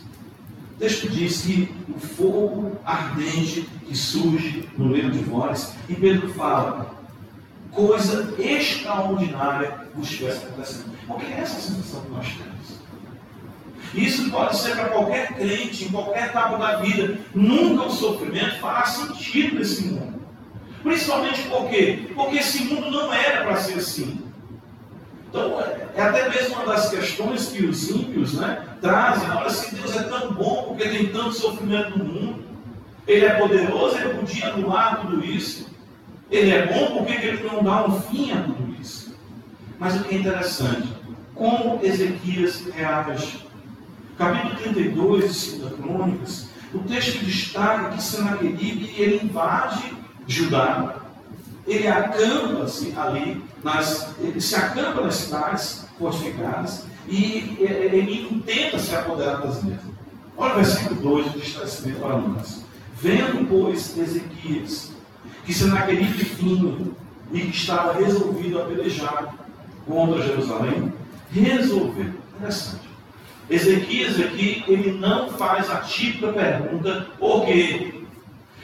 O 0.75 0.77
texto 0.77 1.09
diz 1.09 1.41
que 1.41 1.73
o 1.87 1.97
fogo 1.97 2.77
ardente 2.83 3.61
que 3.87 3.95
surge 3.95 4.67
no 4.77 4.87
meio 4.87 5.09
de 5.09 5.19
vós, 5.19 5.73
e 5.87 5.95
Pedro 5.95 6.33
fala, 6.33 6.95
coisa 7.71 8.33
extraordinária 8.37 9.87
vos 9.93 10.09
estivesse 10.09 10.45
acontecendo. 10.45 10.97
Porque 11.07 11.25
é 11.25 11.39
essa 11.39 11.61
sensação 11.61 12.01
que 12.01 12.11
nós 12.11 12.27
temos. 12.27 12.74
Isso 13.95 14.29
pode 14.29 14.57
ser 14.57 14.75
para 14.75 14.89
qualquer 14.89 15.33
crente, 15.33 15.85
em 15.85 15.89
qualquer 15.89 16.25
etapa 16.25 16.57
da 16.57 16.77
vida. 16.77 17.17
Nunca 17.33 17.85
o 17.85 17.91
sofrimento 17.91 18.59
fará 18.59 18.85
sentido 18.85 19.59
nesse 19.59 19.85
mundo. 19.85 20.21
Principalmente 20.83 21.43
por 21.43 21.69
quê? 21.69 22.09
Porque 22.13 22.37
esse 22.37 22.65
mundo 22.65 22.91
não 22.91 23.13
era 23.13 23.45
para 23.45 23.55
ser 23.55 23.75
assim. 23.75 24.21
Então, 25.29 25.59
é 25.95 26.01
até 26.01 26.29
mesmo 26.29 26.55
uma 26.55 26.65
das 26.65 26.89
questões 26.89 27.47
que 27.47 27.65
os 27.65 27.89
ímpios 27.89 28.33
né, 28.33 28.65
trazem. 28.81 29.29
Olha, 29.31 29.49
se 29.49 29.73
Deus 29.73 29.95
é 29.95 30.03
tão 30.03 30.33
bom, 30.33 30.65
porque 30.67 30.89
tem 30.89 31.07
tanto 31.07 31.33
sofrimento 31.33 31.97
no 31.97 32.05
mundo. 32.05 32.45
Ele 33.07 33.25
é 33.25 33.35
poderoso, 33.35 33.97
ele 33.97 34.15
podia 34.15 34.49
anular 34.49 35.01
tudo 35.01 35.23
isso. 35.23 35.67
Ele 36.29 36.51
é 36.51 36.65
bom, 36.65 36.97
porque 36.97 37.13
ele 37.13 37.43
não 37.43 37.63
dá 37.63 37.85
um 37.85 38.01
fim 38.01 38.31
a 38.31 38.41
tudo 38.41 38.75
isso. 38.79 39.15
Mas 39.79 39.95
o 39.95 40.03
que 40.03 40.15
é 40.15 40.17
interessante, 40.17 40.89
como 41.33 41.79
Ezequias 41.83 42.65
reage 42.73 43.44
capítulo 44.17 44.55
32 44.55 45.41
de 45.41 45.57
2 45.57 45.75
Crônicas, 45.75 46.47
o 46.73 46.79
texto 46.79 47.23
destaca 47.23 47.89
que 47.89 48.03
Senaqueribe 48.03 48.93
ele 48.97 49.21
invade 49.23 49.93
Judá, 50.27 50.95
ele 51.67 51.87
acampa-se 51.87 52.93
ali, 52.97 53.43
nas, 53.63 54.15
ele 54.19 54.39
se 54.39 54.55
acampa 54.55 55.01
nas 55.01 55.15
cidades 55.15 55.85
fortificadas 55.97 56.85
e 57.07 57.57
ele 57.59 58.41
tenta 58.45 58.77
se 58.79 58.95
apoderar 58.95 59.41
das 59.41 59.63
mesmas. 59.63 59.95
Olha 60.37 60.53
o 60.53 60.55
versículo 60.57 61.01
2 61.01 61.31
que 61.31 61.39
está 61.39 61.63
escrito 61.63 61.99
para 61.99 62.17
nós. 62.17 62.63
Vendo, 63.01 63.47
pois, 63.47 63.97
Ezequias, 63.97 64.91
que 65.45 65.53
Senaqueribe 65.53 66.23
vinha 66.23 66.77
e 67.31 67.41
que 67.41 67.55
estava 67.55 67.93
resolvido 67.93 68.61
a 68.61 68.65
pelejar 68.65 69.33
contra 69.87 70.21
Jerusalém, 70.21 70.93
resolveu. 71.31 72.13
Interessante. 72.35 72.94
Ezequias 73.49 74.19
aqui, 74.19 74.63
ele 74.67 74.91
não 74.99 75.29
faz 75.29 75.69
a 75.69 75.77
típica 75.77 76.33
pergunta, 76.33 77.07
por 77.19 77.45
quê? 77.45 77.93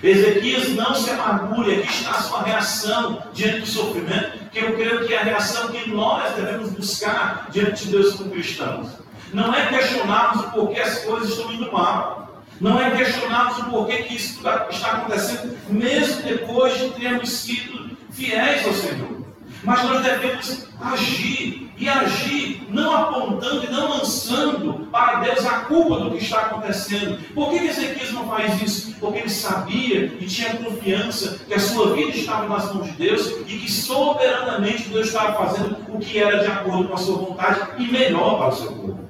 Ezequias 0.04 0.70
não 0.70 0.96
se 0.96 1.12
amargure, 1.12 1.76
aqui 1.76 1.88
está 1.88 2.12
a 2.12 2.22
sua 2.22 2.42
reação 2.42 3.22
diante 3.34 3.60
do 3.60 3.68
sofrimento, 3.68 4.50
que 4.52 4.60
eu 4.60 4.74
creio 4.74 5.06
que 5.06 5.14
é 5.14 5.20
a 5.20 5.24
reação 5.24 5.68
que 5.68 5.90
nós 5.92 6.34
devemos 6.34 6.72
buscar 6.72 7.48
diante 7.52 7.86
de 7.86 7.92
Deus 7.92 8.16
como 8.16 8.32
cristãos. 8.32 8.90
Não 9.32 9.54
é 9.54 9.68
questionarmos 9.68 10.46
o 10.46 10.52
porquê 10.52 10.80
as 10.80 11.00
coisas 11.06 11.30
estão 11.30 11.52
indo 11.54 11.72
mal. 11.72 12.44
Não 12.60 12.82
é 12.82 12.92
questionarmos 12.92 13.60
o 13.60 13.66
porquê 13.66 14.04
que 14.04 14.16
isso 14.16 14.38
está 14.38 14.92
acontecendo, 14.92 15.58
mesmo 15.70 16.22
depois 16.24 16.78
de 16.80 16.90
termos 16.92 17.30
sido 17.30 17.96
fiéis 18.12 18.66
ao 18.66 18.74
Senhor. 18.74 19.21
Mas 19.63 19.84
nós 19.84 20.03
devemos 20.03 20.68
agir 20.82 21.72
e 21.77 21.88
agir 21.88 22.68
não 22.70 22.96
apontando 22.96 23.65
e 23.65 23.72
não 23.72 23.89
lançando 23.89 24.88
para 24.91 25.20
Deus 25.20 25.46
a 25.46 25.62
culpa 25.62 26.00
do 26.00 26.12
que 26.12 26.18
está 26.18 26.41
acontecendo. 26.41 27.18
Por 27.34 27.50
que 27.50 27.58
Ezequias 27.58 28.12
não 28.12 28.27
faz 28.27 28.62
isso? 28.62 28.96
Porque 29.00 29.20
ele 29.20 29.30
sabia 29.30 30.06
e 30.20 30.25
tinha 30.25 30.58
confiança 30.58 31.39
que 31.48 31.53
a 31.53 31.60
sua 31.60 31.96
vida 31.96 32.12
estava 32.12 32.48
nas 32.48 32.74
mãos 32.74 32.88
de 32.88 32.94
Deus 32.94 33.27
e 33.48 33.58
que 33.58 33.72
soberanamente 33.72 34.89
Deus 34.89 35.08
estava 35.08 35.34
fazendo 35.34 35.77
o 35.89 36.00
que 36.00 36.18
era 36.18 36.39
de 36.39 36.51
acordo 36.51 36.89
com 36.89 36.96
a 36.96 36.98
sua 36.98 37.18
vontade 37.18 37.62
e 37.77 37.91
melhor 37.91 38.38
para 38.38 38.48
o 38.50 38.56
seu 38.56 38.72
povo. 38.72 39.10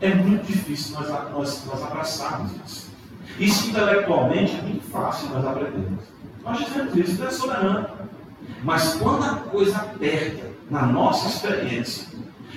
É 0.00 0.14
muito 0.14 0.46
difícil 0.46 0.98
nós, 0.98 1.08
nós, 1.32 1.64
nós 1.66 1.82
abraçarmos 1.82 2.52
isso. 2.66 2.90
Isso 3.38 3.70
intelectualmente 3.70 4.56
é 4.56 4.62
muito 4.62 4.84
fácil 4.90 5.28
nós 5.30 5.44
aprendermos. 5.44 6.04
Nós 6.42 6.58
dizemos 6.58 6.96
isso, 6.96 7.16
Deus 7.18 7.34
é 7.34 7.36
soberano. 7.36 7.88
Mas 8.62 8.94
quando 8.94 9.24
a 9.24 9.36
coisa 9.36 9.76
aperta 9.76 10.50
na 10.70 10.82
nossa 10.86 11.28
experiência, 11.28 12.06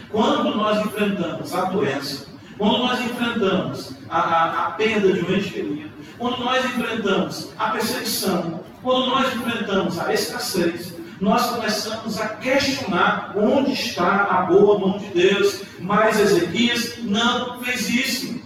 quando 0.09 0.55
nós 0.55 0.85
enfrentamos 0.85 1.53
a 1.53 1.65
doença, 1.65 2.27
quando 2.57 2.79
nós 2.79 2.99
enfrentamos 3.01 3.93
a, 4.09 4.19
a, 4.19 4.67
a 4.67 4.71
perda 4.71 5.13
de 5.13 5.23
um 5.23 5.33
ente 5.33 5.49
querido, 5.49 5.89
quando 6.17 6.43
nós 6.43 6.65
enfrentamos 6.65 7.51
a 7.57 7.69
perseguição, 7.69 8.61
quando 8.81 9.07
nós 9.07 9.33
enfrentamos 9.35 9.99
a 9.99 10.13
escassez, 10.13 10.93
nós 11.19 11.49
começamos 11.49 12.19
a 12.19 12.29
questionar 12.29 13.33
onde 13.35 13.73
está 13.73 14.23
a 14.23 14.41
boa 14.43 14.79
mão 14.79 14.97
de 14.97 15.07
Deus. 15.07 15.63
Mas 15.79 16.19
Ezequias 16.19 16.97
não 16.99 17.61
fez 17.61 17.89
isso. 17.89 18.41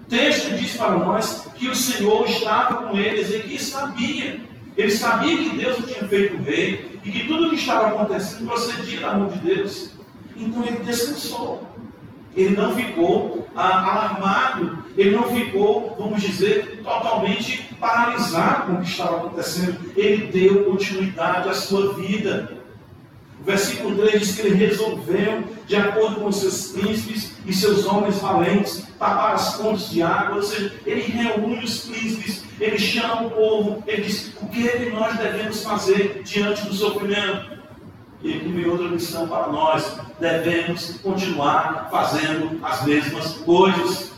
O 0.00 0.04
texto 0.08 0.56
diz 0.56 0.76
para 0.76 0.90
nós 0.98 1.48
que 1.54 1.68
o 1.68 1.76
Senhor 1.76 2.28
estava 2.28 2.88
com 2.88 2.96
ele. 2.96 3.20
Ezequias 3.20 3.62
sabia 3.62 4.40
ele 4.76 4.90
sabia 4.90 5.36
que 5.36 5.56
Deus 5.56 5.78
o 5.78 5.82
tinha 5.82 6.08
feito 6.08 6.42
rei 6.42 6.98
e 7.04 7.10
que 7.10 7.26
tudo 7.26 7.46
o 7.46 7.50
que 7.50 7.56
estava 7.56 7.88
acontecendo 7.88 8.46
procedia 8.46 9.00
da 9.00 9.14
mão 9.14 9.28
de 9.28 9.38
Deus. 9.40 9.90
Então 10.36 10.64
ele 10.64 10.78
descansou. 10.84 11.68
Ele 12.34 12.56
não 12.56 12.74
ficou 12.74 13.46
ah, 13.54 13.92
alarmado, 13.92 14.78
ele 14.96 15.14
não 15.14 15.24
ficou, 15.24 15.94
vamos 15.98 16.22
dizer, 16.22 16.80
totalmente 16.82 17.74
paralisado 17.78 18.66
com 18.66 18.72
o 18.78 18.80
que 18.80 18.88
estava 18.88 19.16
acontecendo. 19.18 19.92
Ele 19.94 20.28
deu 20.28 20.64
continuidade 20.64 21.50
à 21.50 21.52
sua 21.52 21.92
vida. 21.92 22.61
O 23.42 23.44
versículo 23.44 23.96
3 23.96 24.20
diz 24.20 24.36
que 24.36 24.42
ele 24.42 24.54
resolveu, 24.54 25.42
de 25.66 25.74
acordo 25.74 26.20
com 26.20 26.30
seus 26.30 26.68
príncipes 26.68 27.32
e 27.44 27.52
seus 27.52 27.84
homens 27.84 28.20
valentes, 28.20 28.84
tapar 28.96 29.34
as 29.34 29.54
fontes 29.56 29.90
de 29.90 30.00
água, 30.00 30.36
ou 30.36 30.42
seja, 30.44 30.72
ele 30.86 31.00
reúne 31.00 31.64
os 31.64 31.80
príncipes, 31.80 32.44
ele 32.60 32.78
chama 32.78 33.22
o 33.22 33.30
povo, 33.30 33.82
ele 33.84 34.02
diz: 34.02 34.32
o 34.40 34.46
que 34.46 34.68
é 34.68 34.76
que 34.76 34.90
nós 34.90 35.18
devemos 35.18 35.64
fazer 35.64 36.22
diante 36.22 36.64
do 36.66 36.72
sofrimento? 36.72 37.58
E 38.22 38.32
aqui 38.32 38.46
vem 38.46 38.64
outra 38.64 38.86
missão 38.86 39.26
para 39.26 39.48
nós: 39.48 39.92
devemos 40.20 41.00
continuar 41.02 41.88
fazendo 41.90 42.60
as 42.62 42.84
mesmas 42.84 43.38
coisas. 43.38 44.11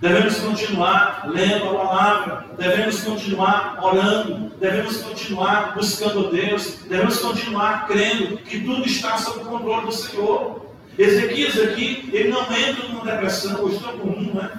Devemos 0.00 0.36
continuar 0.38 1.24
lendo 1.28 1.70
a 1.70 1.74
palavra, 1.74 2.44
devemos 2.56 3.02
continuar 3.02 3.80
orando, 3.82 4.52
devemos 4.60 4.98
continuar 4.98 5.74
buscando 5.74 6.30
Deus, 6.30 6.78
devemos 6.88 7.18
continuar 7.18 7.88
crendo 7.88 8.36
que 8.38 8.60
tudo 8.60 8.86
está 8.86 9.16
sob 9.18 9.40
o 9.40 9.44
controle 9.46 9.86
do 9.86 9.92
Senhor. 9.92 10.66
Ezequias 10.96 11.58
aqui, 11.58 12.08
ele 12.12 12.28
não 12.28 12.42
entra 12.42 12.88
numa 12.88 13.04
depressão, 13.04 13.60
hoje 13.60 13.80
tão 13.80 13.98
comum, 13.98 14.34
né? 14.34 14.50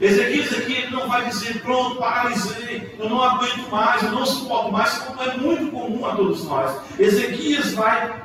Ezequias 0.00 0.52
aqui, 0.52 0.74
ele 0.74 0.90
não 0.94 1.08
vai 1.08 1.28
dizer, 1.28 1.62
pronto, 1.62 1.96
paralisei, 1.96 2.94
eu 2.96 3.08
não 3.08 3.20
aguento 3.20 3.68
mais, 3.68 4.04
eu 4.04 4.12
não 4.12 4.24
suporto 4.24 4.70
mais, 4.70 4.98
como 4.98 5.20
é 5.20 5.36
muito 5.36 5.72
comum 5.72 6.06
a 6.06 6.14
todos 6.14 6.44
nós. 6.44 6.76
Ezequias 6.96 7.72
vai 7.72 8.22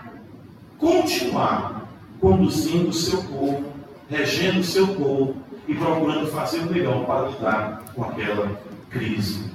continuar 0.78 1.88
conduzindo 2.20 2.90
o 2.90 2.94
seu 2.94 3.24
povo, 3.24 3.74
regendo 4.08 4.60
o 4.60 4.64
seu 4.64 4.88
povo 4.90 5.51
e 5.68 5.76
procurando 5.76 6.28
fazer 6.28 6.60
o 6.60 6.72
melhor 6.72 7.06
para 7.06 7.30
lidar 7.30 7.84
com 7.94 8.04
aquela 8.04 8.60
crise. 8.90 9.52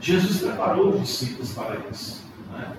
Jesus 0.00 0.38
preparou 0.38 0.90
os 0.90 1.00
discípulos 1.00 1.52
para 1.52 1.76
isso. 1.90 2.24
Né? 2.52 2.72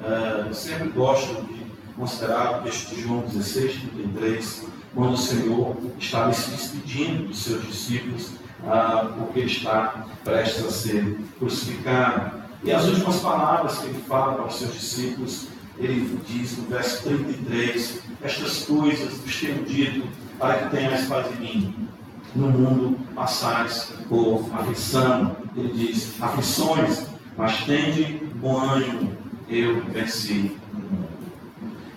Uh, 0.00 0.54
sempre 0.54 0.88
gosto 0.88 1.42
de 1.46 1.60
considerar 1.96 2.60
o 2.60 2.62
texto 2.62 2.94
de 2.94 3.02
João 3.02 3.20
16, 3.20 3.80
33, 3.94 4.66
quando 4.94 5.12
o 5.14 5.18
Senhor 5.18 5.76
estava 5.98 6.32
se 6.32 6.50
despedindo 6.50 7.28
dos 7.28 7.42
seus 7.42 7.66
discípulos, 7.66 8.32
uh, 8.62 9.12
porque 9.18 9.40
ele 9.40 9.50
está 9.50 10.06
prestes 10.24 10.64
a 10.64 10.70
ser 10.70 11.18
crucificado. 11.38 12.40
E 12.62 12.72
as 12.72 12.86
últimas 12.86 13.20
palavras 13.20 13.78
que 13.78 13.86
ele 13.86 14.02
fala 14.02 14.34
para 14.34 14.46
os 14.46 14.58
seus 14.58 14.72
discípulos, 14.74 15.48
ele 15.78 16.20
diz 16.26 16.58
no 16.58 16.64
verso 16.64 17.02
33, 17.04 18.00
estas 18.22 18.64
coisas 18.64 19.14
vos 19.14 19.40
tenho 19.40 19.64
dito 19.64 20.06
para 20.40 20.54
que 20.54 20.76
tenhais 20.76 21.06
paz 21.06 21.26
em 21.32 21.40
mim. 21.40 21.88
No 22.34 22.48
mundo 22.48 22.98
passais 23.14 23.92
por 24.08 24.48
aflição. 24.54 25.36
Ele 25.56 25.72
diz, 25.72 26.20
aflições, 26.20 27.06
mas 27.36 27.64
tende 27.64 28.24
bom 28.36 28.58
ânimo, 28.58 29.12
eu 29.48 29.84
venci. 29.86 30.56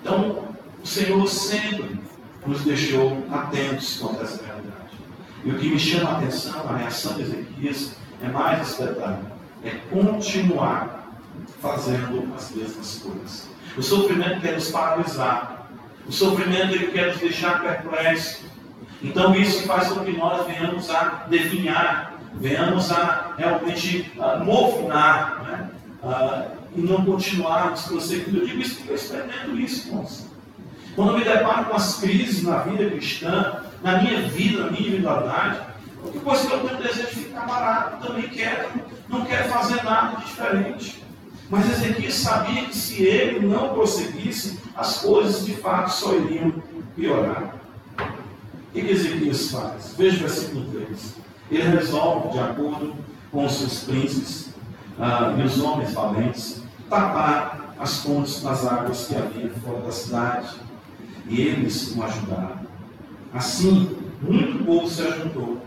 Então, 0.01 0.49
o 0.83 0.87
Senhor 0.87 1.25
sempre 1.27 1.99
nos 2.45 2.63
deixou 2.63 3.25
atentos 3.31 3.97
contra 3.99 4.23
essa 4.23 4.43
realidade. 4.43 4.73
E 5.45 5.51
o 5.51 5.57
que 5.57 5.69
me 5.69 5.79
chama 5.79 6.09
a 6.09 6.17
atenção, 6.17 6.67
a 6.67 6.75
reação 6.75 7.13
de 7.13 7.21
Ezequias, 7.21 7.95
é 8.21 8.27
mais 8.27 8.67
espetáculo. 8.67 9.31
É 9.63 9.69
continuar 9.89 11.13
fazendo 11.61 12.33
as 12.35 12.51
mesmas 12.51 12.99
coisas. 12.99 13.47
O 13.77 13.81
sofrimento 13.81 14.41
quer 14.41 14.53
nos 14.53 14.69
paralisar. 14.71 15.62
O 16.07 16.11
sofrimento 16.11 16.73
ele 16.73 16.87
quer 16.87 17.07
nos 17.07 17.17
deixar 17.17 17.61
perplexos. 17.61 18.45
Então 19.01 19.35
isso 19.35 19.63
faz 19.67 19.89
com 19.89 20.03
que 20.03 20.11
nós 20.11 20.45
venhamos 20.45 20.89
a 20.89 21.25
definhar, 21.29 22.13
venhamos 22.35 22.91
a 22.91 23.33
realmente 23.37 24.11
mofinar, 24.43 25.43
né? 25.43 25.69
Uh, 26.03 26.63
e 26.75 26.81
não 26.81 27.05
continuarmos 27.05 27.83
prosseguindo. 27.83 28.39
Eu 28.39 28.47
digo 28.47 28.61
isso 28.61 28.75
porque 28.77 28.91
eu 28.91 28.95
experimento 28.95 29.59
isso, 29.59 29.87
irmãos. 29.87 30.27
Quando 30.95 31.11
eu 31.11 31.17
me 31.19 31.23
deparo 31.23 31.65
com 31.65 31.75
as 31.75 31.99
crises 31.99 32.43
na 32.43 32.59
vida 32.59 32.89
cristã, 32.89 33.63
na 33.81 34.01
minha 34.01 34.21
vida, 34.23 34.65
na 34.65 34.71
minha 34.71 34.87
individualidade, 34.87 35.59
depois 36.13 36.41
que 36.41 36.51
eu 36.51 36.59
tenho 36.59 36.79
o 36.79 36.83
desejo 36.83 37.07
de 37.07 37.15
ficar 37.15 37.45
barato, 37.45 38.07
também 38.07 38.29
quero, 38.29 38.69
não 39.09 39.25
quero 39.25 39.49
fazer 39.49 39.83
nada 39.83 40.17
diferente. 40.17 41.02
Mas 41.49 41.69
Ezequias 41.69 42.15
sabia 42.15 42.65
que 42.65 42.75
se 42.75 43.03
ele 43.03 43.45
não 43.45 43.73
prosseguisse, 43.73 44.59
as 44.75 44.99
coisas 44.99 45.45
de 45.45 45.53
fato 45.53 45.89
só 45.89 46.13
iriam 46.15 46.53
piorar. 46.95 47.55
O 47.99 48.71
que 48.71 48.79
Ezequias 48.79 49.51
faz? 49.51 49.93
Veja 49.97 50.17
o 50.17 50.19
versículo 50.21 50.65
3. 50.71 51.15
Ele 51.51 51.77
resolve, 51.77 52.29
de 52.29 52.39
acordo 52.39 52.95
com 53.31 53.45
os 53.45 53.53
seus 53.53 53.83
príncipes 53.83 54.49
ah, 54.99 55.35
e 55.37 55.43
os 55.43 55.61
homens 55.61 55.93
valentes, 55.93 56.63
tapar 56.89 57.75
as 57.79 58.01
fontes 58.03 58.41
das 58.41 58.65
águas 58.65 59.07
que 59.07 59.15
havia 59.15 59.51
fora 59.63 59.81
da 59.81 59.91
cidade. 59.91 60.55
E 61.27 61.41
eles 61.41 61.95
o 61.95 62.03
ajudaram. 62.03 62.59
Assim, 63.33 63.97
muito 64.21 64.63
povo 64.65 64.87
se 64.89 65.01
ajuntou. 65.01 65.61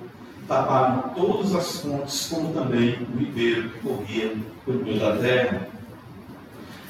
Taparam 0.46 1.10
todas 1.14 1.54
as 1.54 1.80
fontes, 1.80 2.28
como 2.28 2.52
também 2.52 2.94
o 3.12 3.18
ribeiro 3.18 3.70
que 3.70 3.80
corria 3.80 4.36
pelo 4.64 4.84
meio 4.84 5.00
da 5.00 5.16
terra 5.16 5.68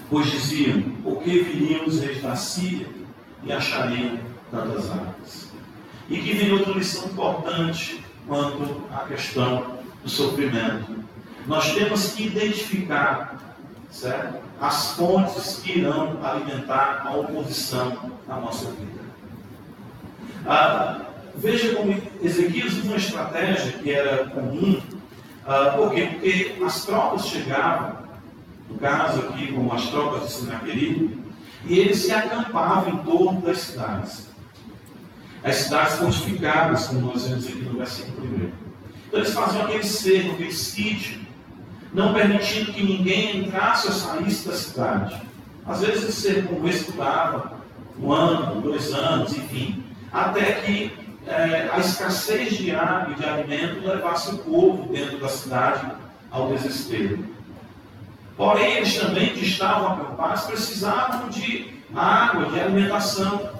pois 0.08 0.30
diziam: 0.30 0.82
por 1.02 1.22
que 1.22 1.42
viriam 1.42 1.86
os 1.86 2.00
reis 2.00 2.22
da 2.22 2.36
Síria 2.36 2.88
e 3.42 3.52
achariam 3.52 4.18
tantas 4.50 4.90
águas? 4.90 5.52
E 6.08 6.18
que 6.18 6.34
vem 6.34 6.52
outra 6.52 6.72
lição 6.72 7.06
importante 7.06 8.02
quanto 8.26 8.82
à 8.92 9.00
questão 9.06 9.78
do 10.02 10.08
sofrimento. 10.08 11.04
Nós 11.46 11.74
temos 11.74 12.12
que 12.12 12.26
identificar 12.26 13.40
certo? 13.90 14.44
as 14.60 14.92
fontes 14.92 15.60
que 15.62 15.78
irão 15.78 16.18
alimentar 16.24 17.02
a 17.06 17.16
oposição 17.16 18.12
na 18.26 18.40
nossa 18.40 18.70
vida. 18.70 19.00
Ah, 20.46 21.05
veja 21.36 21.74
como 21.74 22.00
Ezequias 22.22 22.72
usou 22.74 22.84
uma 22.84 22.96
estratégia 22.96 23.72
que 23.72 23.90
era 23.90 24.26
comum. 24.26 24.80
Ah, 25.46 25.74
por 25.76 25.92
quê? 25.92 26.08
Porque 26.12 26.56
as 26.64 26.84
tropas 26.84 27.26
chegavam 27.26 28.06
no 28.68 28.78
caso 28.78 29.20
aqui, 29.20 29.52
como 29.52 29.72
as 29.72 29.88
tropas 29.88 30.22
de 30.22 30.32
Sinaqueribe, 30.32 31.24
e 31.66 31.78
eles 31.78 31.98
se 31.98 32.12
acampavam 32.12 32.94
em 32.94 32.98
torno 32.98 33.40
das 33.40 33.58
cidades. 33.58 34.28
As 35.44 35.56
cidades 35.56 35.96
fortificadas, 35.96 36.88
como 36.88 37.00
nós 37.00 37.26
vemos 37.26 37.46
aqui 37.46 37.62
no 37.62 37.78
versículo 37.78 38.26
1. 38.26 38.50
Então 39.06 39.20
eles 39.20 39.32
faziam 39.32 39.64
aquele 39.64 39.84
cerco, 39.84 40.32
aquele 40.32 40.52
sítio, 40.52 41.20
não 41.92 42.12
permitindo 42.12 42.72
que 42.72 42.82
ninguém 42.82 43.44
entrasse 43.44 43.86
ou 43.86 43.92
saísse 43.92 44.48
da 44.48 44.54
cidade. 44.54 45.22
Às 45.64 45.80
vezes 45.80 46.08
esse 46.08 46.22
cerco 46.22 46.54
como 46.54 46.68
esse 46.68 46.90
durava 46.90 47.52
um 47.98 48.12
ano, 48.12 48.60
dois 48.60 48.92
anos, 48.92 49.36
enfim, 49.36 49.82
até 50.12 50.52
que 50.52 50.92
é, 51.26 51.68
a 51.72 51.78
escassez 51.78 52.56
de 52.56 52.70
água 52.70 53.12
e 53.12 53.20
de 53.20 53.28
alimento 53.28 53.86
levasse 53.86 54.34
o 54.34 54.38
povo 54.38 54.92
dentro 54.92 55.18
da 55.18 55.28
cidade 55.28 55.90
ao 56.30 56.52
desespero. 56.52 57.24
Porém, 58.36 58.76
eles 58.76 58.96
também 58.98 59.30
que 59.30 59.44
estavam 59.44 59.94
acampados 59.94 60.42
precisavam 60.44 61.28
de 61.28 61.74
água, 61.94 62.46
de 62.46 62.60
alimentação. 62.60 63.56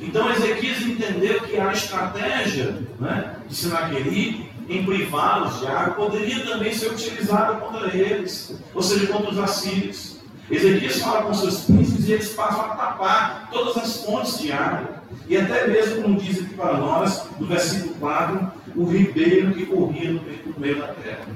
Então 0.00 0.30
Ezequias 0.30 0.82
entendeu 0.82 1.40
que 1.42 1.58
a 1.58 1.72
estratégia 1.72 2.78
né, 2.98 3.36
de 3.48 3.54
Sinaqueribe 3.54 4.50
em 4.68 4.84
privá-los 4.84 5.60
de 5.60 5.66
água 5.66 5.94
poderia 5.94 6.44
também 6.44 6.72
ser 6.72 6.90
utilizada 6.90 7.54
contra 7.54 7.94
eles, 7.94 8.56
ou 8.74 8.82
seja, 8.82 9.06
contra 9.08 9.30
os 9.30 9.38
assírios. 9.38 10.14
Ezequias 10.50 11.00
fala 11.00 11.22
com 11.22 11.34
seus 11.34 11.64
príncipes 11.64 12.08
e 12.08 12.12
eles 12.12 12.32
passam 12.34 12.60
a 12.60 12.76
tapar 12.76 13.48
todas 13.50 13.76
as 13.76 14.04
fontes 14.04 14.38
de 14.38 14.52
água. 14.52 14.93
E 15.28 15.36
até 15.36 15.66
mesmo, 15.66 16.02
como 16.02 16.20
diz 16.20 16.40
aqui 16.40 16.54
para 16.54 16.76
nós, 16.76 17.26
no 17.38 17.46
versículo 17.46 17.94
4, 17.94 18.52
o 18.76 18.84
ribeiro 18.84 19.54
que 19.54 19.66
corria 19.66 20.12
no 20.12 20.22
meio 20.58 20.78
da 20.78 20.88
terra. 20.88 21.26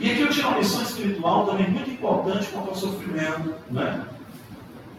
E 0.00 0.10
aqui 0.10 0.22
eu 0.22 0.30
tiro 0.30 0.48
uma 0.48 0.58
lição 0.58 0.82
espiritual 0.82 1.46
também 1.46 1.70
muito 1.70 1.90
importante 1.90 2.48
quanto 2.48 2.70
ao 2.70 2.74
sofrimento. 2.74 3.54
Né? 3.70 4.06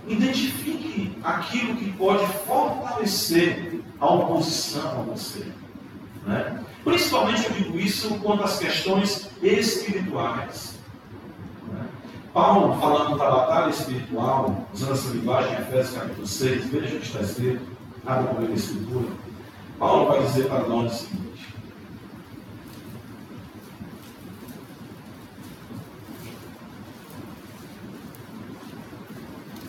Identifique 0.08 1.17
aquilo 1.24 1.76
que 1.76 1.91
pode 1.93 2.26
fortalecer 2.45 3.82
a 4.00 4.13
oposição 4.13 5.02
a 5.02 5.04
você. 5.04 5.45
Né? 6.26 6.60
Principalmente 6.84 7.45
eu 7.45 7.52
digo 7.52 7.80
isso 7.80 8.13
quanto 8.19 8.43
às 8.43 8.60
questões 8.60 9.28
espirituais. 9.41 10.80
Né? 11.67 11.86
Paulo, 12.32 12.80
falando 12.80 13.17
da 13.17 13.30
batalha 13.30 13.71
espiritual, 13.71 14.67
usando 14.71 14.93
essa 14.93 15.10
linguagem 15.10 15.54
em 15.54 15.62
Efésios 15.62 15.97
capítulo 15.97 16.28
6, 16.28 16.65
veja 16.69 16.95
o 16.95 17.00
que 17.00 17.06
está 17.08 17.21
escrito, 17.21 17.70
abra 18.05 18.33
comigo 18.33 18.51
a 18.51 18.55
escritura. 18.55 19.09
Paulo 19.77 20.11
vai 20.11 20.23
dizer 20.25 20.47
para 20.47 20.67
nós 20.67 20.91
o 20.91 20.95
seguinte. 20.95 21.55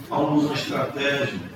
Paulo 0.09 0.37
usa 0.37 0.47
uma 0.49 0.55
estratégia. 0.55 1.53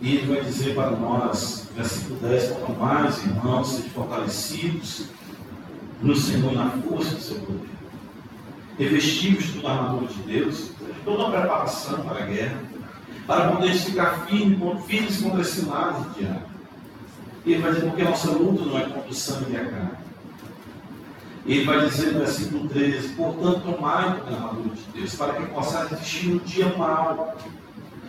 E 0.00 0.16
ele 0.16 0.34
vai 0.34 0.44
dizer 0.44 0.74
para 0.76 0.92
nós, 0.92 1.68
versículo 1.74 2.20
10, 2.20 2.52
quanto 2.52 2.78
mais, 2.78 3.24
irmãos, 3.24 3.68
sejam 3.68 3.90
fortalecidos 3.90 5.06
no 6.00 6.14
Senhor 6.14 6.52
na 6.52 6.70
força 6.70 7.16
do 7.16 7.20
seu 7.20 7.40
poder. 7.40 7.75
Revestivos 8.78 9.46
do 9.52 9.66
armadura 9.66 10.06
de 10.06 10.22
Deus, 10.22 10.70
toda 11.04 11.26
a 11.26 11.30
preparação 11.30 12.00
para 12.00 12.24
a 12.24 12.26
guerra, 12.26 12.62
para 13.26 13.52
poder 13.52 13.72
ficar 13.74 14.26
firme, 14.26 14.58
firmes 14.86 15.20
contra 15.20 15.40
esse 15.40 15.64
lado 15.64 16.14
diabo. 16.14 16.42
Ele 17.44 17.62
vai 17.62 17.72
dizer, 17.72 17.86
porque 17.86 18.02
a 18.02 18.10
nossa 18.10 18.30
luta 18.30 18.64
não 18.64 18.78
é 18.78 18.82
contra 18.82 19.10
o 19.10 19.14
sangue 19.14 19.52
e 19.52 19.56
a 19.56 19.64
carne 19.64 20.06
ele 21.46 21.64
vai 21.64 21.86
dizer 21.86 22.12
no 22.12 22.18
versículo 22.20 22.68
13: 22.68 23.08
Portanto, 23.10 23.60
tomai 23.60 24.04
a 24.04 24.34
armadura 24.34 24.74
de 24.74 24.82
Deus, 24.92 25.14
para 25.14 25.34
que 25.34 25.46
possa 25.46 25.86
resistir 25.86 26.26
no 26.28 26.40
dia 26.40 26.74
mau. 26.76 27.36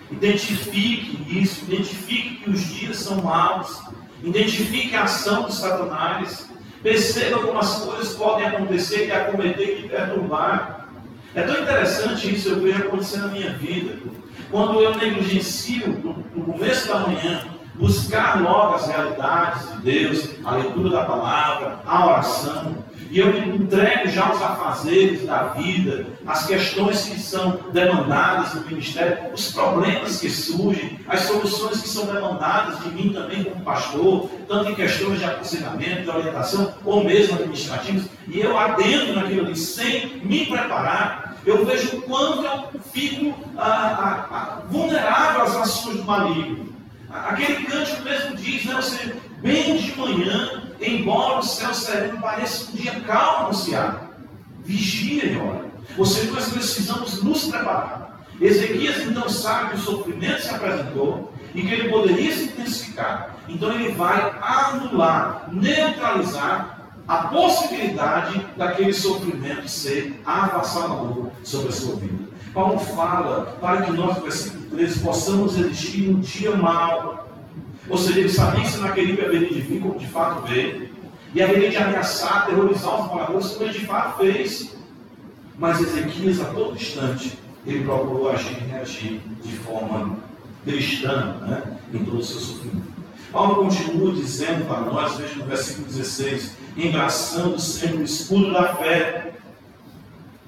Identifique 0.10 1.40
isso, 1.40 1.66
identifique 1.66 2.38
que 2.38 2.50
os 2.50 2.62
dias 2.62 2.98
são 2.98 3.22
maus, 3.22 3.84
identifique 4.24 4.96
a 4.96 5.04
ação 5.04 5.44
dos 5.44 5.56
satanás, 5.56 6.50
perceba 6.82 7.40
como 7.40 7.60
as 7.60 7.80
coisas 7.84 8.16
podem 8.16 8.48
acontecer 8.48 9.08
e 9.08 9.12
acometer 9.12 9.80
e 9.80 9.90
perturbar. 9.90 10.88
É 11.36 11.42
tão 11.42 11.62
interessante 11.62 12.34
isso, 12.34 12.50
eu 12.50 12.62
vejo 12.62 12.84
acontecer 12.84 13.18
na 13.18 13.28
minha 13.28 13.52
vida. 13.54 13.98
Quando 14.50 14.82
eu 14.82 14.96
negligencio, 14.96 15.90
no 16.34 16.46
começo 16.46 16.88
da 16.88 17.00
manhã, 17.00 17.44
buscar 17.76 18.42
logo 18.42 18.76
as 18.76 18.88
realidades 18.88 19.72
de 19.72 19.82
Deus, 19.82 20.30
a 20.44 20.56
leitura 20.56 20.90
da 20.90 21.06
palavra, 21.06 21.80
a 21.86 22.06
oração, 22.06 22.78
e 23.10 23.20
eu 23.20 23.32
me 23.32 23.58
entrego 23.58 24.10
já 24.10 24.28
aos 24.28 24.42
afazeres 24.42 25.26
da 25.26 25.50
vida, 25.50 26.08
as 26.26 26.46
questões 26.46 27.06
que 27.06 27.20
são 27.20 27.60
demandadas 27.72 28.54
no 28.54 28.66
ministério, 28.68 29.34
os 29.34 29.52
problemas 29.52 30.20
que 30.20 30.30
surgem, 30.30 31.00
as 31.08 31.22
soluções 31.22 31.82
que 31.82 31.90
são 31.90 32.06
demandadas 32.06 32.80
de 32.84 32.90
mim 32.92 33.14
também 33.14 33.44
como 33.44 33.64
pastor, 33.64 34.30
tanto 34.48 34.72
em 34.72 34.76
questões 34.76 35.20
de 35.20 35.26
aconselhamento, 35.26 36.04
de 36.04 36.10
orientação, 36.10 36.74
ou 36.84 37.04
mesmo 37.04 37.36
administrativos, 37.36 38.06
e 38.28 38.40
eu 38.40 38.58
adentro 38.58 39.16
naquilo 39.16 39.46
ali 39.46 39.56
sem 39.56 40.22
me 40.24 40.46
preparar, 40.46 41.38
eu 41.46 41.66
vejo 41.66 41.98
o 41.98 42.02
quanto 42.02 42.44
eu 42.44 42.82
fico 42.92 43.34
ah, 43.58 43.64
ah, 43.64 44.28
ah, 44.32 44.62
vulnerável 44.70 45.44
às 45.44 45.56
ações 45.56 45.98
do 45.98 46.04
maligno. 46.04 46.68
Aquele 47.10 47.64
cântico 47.66 48.04
mesmo 48.04 48.36
diz, 48.36 48.66
né, 48.66 48.76
você, 48.76 49.16
bem 49.42 49.78
de 49.78 49.98
manhã, 49.98 50.67
embora 50.82 51.40
o 51.40 51.44
céu 51.44 51.74
sereno 51.74 52.20
pareça 52.20 52.72
um 52.72 52.76
dia 52.76 53.00
calmo 53.02 53.54
se 53.54 53.76
abre, 53.76 54.08
vigia 54.64 55.26
e 55.26 55.38
ora. 55.38 55.66
Ou 55.98 56.06
seja, 56.06 56.32
nós 56.32 56.50
precisamos 56.50 57.24
nos 57.24 57.46
preparar. 57.48 58.26
Ezequias 58.40 59.02
então 59.02 59.28
sabe 59.28 59.72
que 59.72 59.76
o 59.78 59.80
sofrimento 59.80 60.42
se 60.42 60.50
apresentou 60.54 61.34
e 61.56 61.62
que 61.62 61.74
ele 61.74 61.90
poderia 61.90 62.32
se 62.32 62.44
intensificar. 62.44 63.36
Então 63.48 63.72
ele 63.72 63.94
vai 63.94 64.36
anular, 64.42 65.50
neutralizar 65.52 66.78
a 67.08 67.18
possibilidade 67.30 68.46
daquele 68.58 68.94
sofrimento 68.94 69.68
ser 69.68 70.22
avassalador 70.26 71.32
sobre 71.44 71.70
a 71.70 71.72
sua 71.72 71.96
vida. 71.96 72.28
Paulo 72.54 72.80
fala 72.80 73.58
para 73.62 73.84
que 73.84 73.92
nós, 73.92 74.18
versículo 74.22 74.66
13, 74.72 75.00
possamos 75.00 75.56
resistir 75.56 76.10
um 76.10 76.20
dia 76.20 76.56
mal 76.56 77.27
ou 77.90 77.98
seja, 77.98 78.20
ele 78.20 78.30
sabia 78.30 78.62
que 78.62 78.72
Senaqueribe 78.72 79.26
haveria 79.26 79.50
de 79.50 79.62
vir, 79.62 79.82
como 79.82 79.98
de 79.98 80.08
fato 80.08 80.46
veio, 80.48 80.90
e 81.34 81.42
haveria 81.42 81.70
de 81.70 81.78
ameaçar, 81.78 82.44
aterrorizar 82.44 83.02
os 83.02 83.08
moradores, 83.08 83.48
como 83.50 83.64
ele 83.66 83.80
de 83.80 83.86
fato 83.86 84.18
fez. 84.18 84.76
Mas 85.58 85.80
Ezequias, 85.82 86.42
a 86.42 86.46
todo 86.46 86.76
instante, 86.76 87.38
ele 87.66 87.84
procurou 87.84 88.32
agir 88.32 88.58
e 88.62 88.68
reagir 88.68 89.22
de 89.44 89.52
forma 89.58 90.18
cristã 90.64 91.38
né, 91.42 91.78
em 91.94 92.04
todo 92.04 92.20
o 92.20 92.24
seu 92.24 92.40
sofrimento. 92.40 92.88
Paulo 93.32 93.56
continua 93.66 94.14
dizendo 94.14 94.66
para 94.68 94.82
nós, 94.82 95.18
veja 95.18 95.36
no 95.36 95.46
versículo 95.46 95.88
16: 95.88 96.54
embraçando 96.78 97.60
sempre 97.60 97.98
o 97.98 98.04
escudo 98.04 98.54
da 98.54 98.76
fé, 98.76 99.34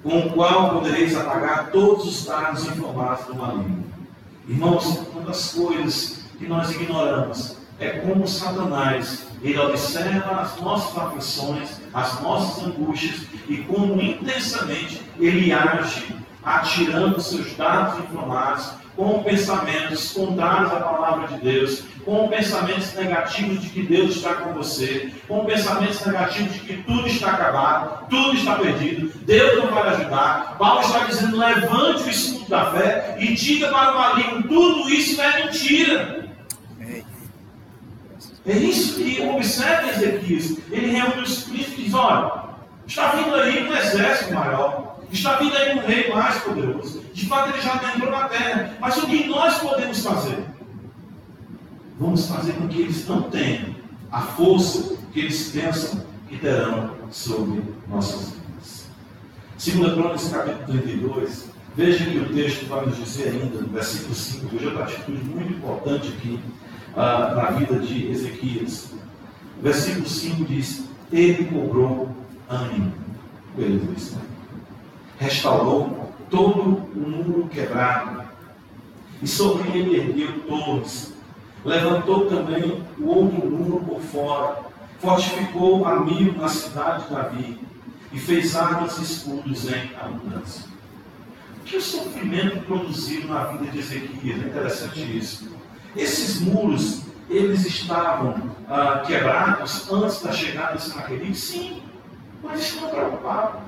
com 0.02 0.18
o 0.18 0.30
qual 0.30 0.70
podereis 0.70 1.16
apagar 1.16 1.70
todos 1.70 2.06
os 2.06 2.24
dados 2.24 2.64
informados 2.64 3.26
do 3.26 3.34
maligno. 3.34 3.84
Irmãos, 4.48 5.06
das 5.26 5.52
coisas 5.52 6.19
que 6.40 6.48
nós 6.48 6.70
ignoramos. 6.70 7.58
É 7.78 7.90
como 7.90 8.26
Satanás, 8.26 9.26
ele 9.42 9.58
observa 9.58 10.40
as 10.40 10.60
nossas 10.60 10.98
aflições, 10.98 11.80
as 11.94 12.20
nossas 12.22 12.64
angústias 12.64 13.26
e 13.48 13.58
como 13.58 14.00
intensamente 14.00 15.00
ele 15.18 15.52
age, 15.52 16.14
atirando 16.42 17.20
seus 17.20 17.54
dados 17.54 18.02
inflamados 18.04 18.80
com 18.96 19.22
pensamentos 19.22 20.12
contrários 20.12 20.72
à 20.72 20.76
palavra 20.76 21.28
de 21.28 21.40
Deus, 21.40 21.84
com 22.04 22.28
pensamentos 22.28 22.92
negativos 22.94 23.62
de 23.62 23.70
que 23.70 23.82
Deus 23.82 24.16
está 24.16 24.34
com 24.34 24.52
você, 24.52 25.10
com 25.26 25.44
pensamentos 25.44 26.04
negativos 26.04 26.52
de 26.54 26.60
que 26.60 26.82
tudo 26.82 27.06
está 27.06 27.30
acabado, 27.30 28.08
tudo 28.10 28.36
está 28.36 28.56
perdido, 28.56 29.10
Deus 29.24 29.64
não 29.64 29.70
vai 29.70 29.88
ajudar. 29.88 30.56
Paulo 30.58 30.80
está 30.80 31.04
dizendo: 31.04 31.38
levante 31.38 32.02
o 32.02 32.10
escudo 32.10 32.48
da 32.50 32.72
fé 32.72 33.16
e 33.18 33.34
diga 33.34 33.68
para 33.68 33.92
o 33.92 33.98
maligno: 33.98 34.42
tudo 34.42 34.90
isso 34.90 35.20
é 35.20 35.44
mentira. 35.44 36.19
É 38.50 38.58
isso 38.58 38.96
que 38.96 39.22
observa 39.22 39.92
Ezequias. 39.92 40.56
Ele 40.72 40.88
reúne 40.88 41.22
os 41.22 41.44
príncipes 41.44 41.78
e 41.78 41.82
diz: 41.84 41.94
olha, 41.94 42.32
está 42.84 43.12
vindo 43.12 43.32
aí 43.36 43.62
um 43.62 43.72
exército 43.72 44.34
maior, 44.34 44.98
está 45.12 45.36
vindo 45.36 45.56
aí 45.56 45.78
um 45.78 45.86
rei 45.86 46.12
mais 46.12 46.42
poderoso. 46.42 47.00
De 47.14 47.26
fato, 47.26 47.50
ele 47.50 47.62
já 47.62 47.76
entrou 47.76 48.10
na 48.10 48.28
terra. 48.28 48.74
Mas 48.80 48.96
o 48.96 49.06
que 49.06 49.28
nós 49.28 49.58
podemos 49.60 50.02
fazer? 50.02 50.44
Vamos 51.96 52.26
fazer 52.26 52.54
com 52.54 52.66
que 52.66 52.80
eles 52.80 53.06
não 53.06 53.22
tenham 53.30 53.72
a 54.10 54.20
força 54.20 54.96
que 55.12 55.20
eles 55.20 55.50
pensam 55.52 56.04
que 56.28 56.36
terão 56.36 56.96
sobre 57.08 57.62
nossas 57.86 58.30
vidas. 58.30 58.86
Segunda 59.58 59.92
Crônicas, 59.92 60.28
capítulo 60.28 60.66
32, 60.66 61.50
veja 61.76 62.04
que 62.04 62.18
o 62.18 62.34
texto 62.34 62.66
vai 62.66 62.84
nos 62.84 62.96
dizer 62.96 63.28
ainda, 63.28 63.60
no 63.60 63.68
versículo 63.68 64.12
5, 64.12 64.48
veja 64.48 64.70
outra 64.70 64.84
atitude 64.84 65.22
muito 65.22 65.52
importante 65.52 66.08
aqui 66.08 66.40
ah, 66.96 67.34
na 67.34 67.50
vida 67.58 67.78
de 67.78 68.10
Ezequias. 68.10 68.92
Versículo 69.62 70.06
5 70.06 70.44
diz: 70.44 70.88
Ele 71.12 71.44
cobrou 71.44 72.08
ânimo. 72.48 72.92
Diz, 73.56 74.12
né? 74.12 74.22
Restaurou 75.18 76.12
todo 76.30 76.60
o 76.94 77.08
muro 77.08 77.48
quebrado, 77.48 78.22
e 79.20 79.26
sobre 79.26 79.68
ele 79.76 79.96
ergueu 79.96 80.40
torres. 80.42 81.12
Levantou 81.64 82.26
também 82.26 82.82
o 82.98 83.06
outro 83.06 83.50
muro 83.50 83.84
por 83.84 84.00
fora, 84.00 84.58
fortificou 84.98 85.84
a 85.84 86.00
mil 86.00 86.32
na 86.34 86.48
cidade 86.48 87.04
de 87.04 87.14
Davi, 87.14 87.58
e 88.12 88.18
fez 88.18 88.56
armas 88.56 88.98
e 88.98 89.02
escudos 89.02 89.70
em 89.70 89.90
abundância. 90.00 90.64
O 91.60 91.64
que 91.64 91.76
o 91.76 91.82
sofrimento 91.82 92.64
produziu 92.64 93.28
na 93.28 93.44
vida 93.44 93.70
de 93.70 93.78
Ezequias? 93.78 94.42
É 94.42 94.48
interessante 94.48 95.18
isso. 95.18 95.59
Esses 95.96 96.40
muros, 96.40 97.02
eles 97.28 97.66
estavam 97.66 98.50
ah, 98.68 99.02
quebrados 99.06 99.90
antes 99.90 100.22
da 100.22 100.32
chegada 100.32 100.76
de 100.76 100.82
Sinaqueribe? 100.82 101.34
Sim, 101.34 101.82
mas 102.42 102.60
estão 102.60 102.88
preocupados. 102.88 103.60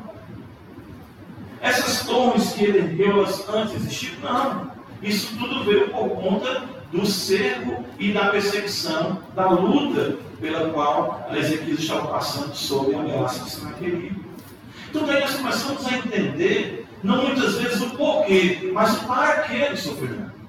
Essas 1.61 2.05
torres 2.07 2.53
que 2.53 2.65
ele 2.65 2.79
ergueu, 2.79 3.19
elas 3.19 3.49
antes 3.49 3.75
existiam? 3.77 4.21
Não. 4.23 4.73
Isso 5.03 5.37
tudo 5.37 5.65
veio 5.65 5.89
por 5.91 6.11
conta 6.11 6.65
do 6.93 7.07
cerco 7.07 7.85
e 7.99 8.13
da 8.13 8.27
perseguição, 8.27 9.23
da 9.35 9.49
luta 9.49 10.17
pela 10.41 10.71
qual 10.71 11.29
Ezequiel 11.33 11.77
estava 11.77 12.09
passando 12.09 12.55
sob 12.55 12.95
a 12.95 12.99
ameaça 12.99 13.45
de 13.45 13.51
Sinaqueribe. 13.51 14.25
Então 14.91 15.07
daí 15.07 15.21
nós 15.21 15.35
começamos 15.37 15.87
a 15.87 15.97
entender, 15.97 16.87
não 17.03 17.23
muitas 17.23 17.55
vezes 17.55 17.81
o 17.81 17.91
porquê, 17.91 18.71
mas 18.75 18.99
para 19.05 19.43
que 19.43 19.55
ele 19.55 19.77
sofrimento. 19.77 20.42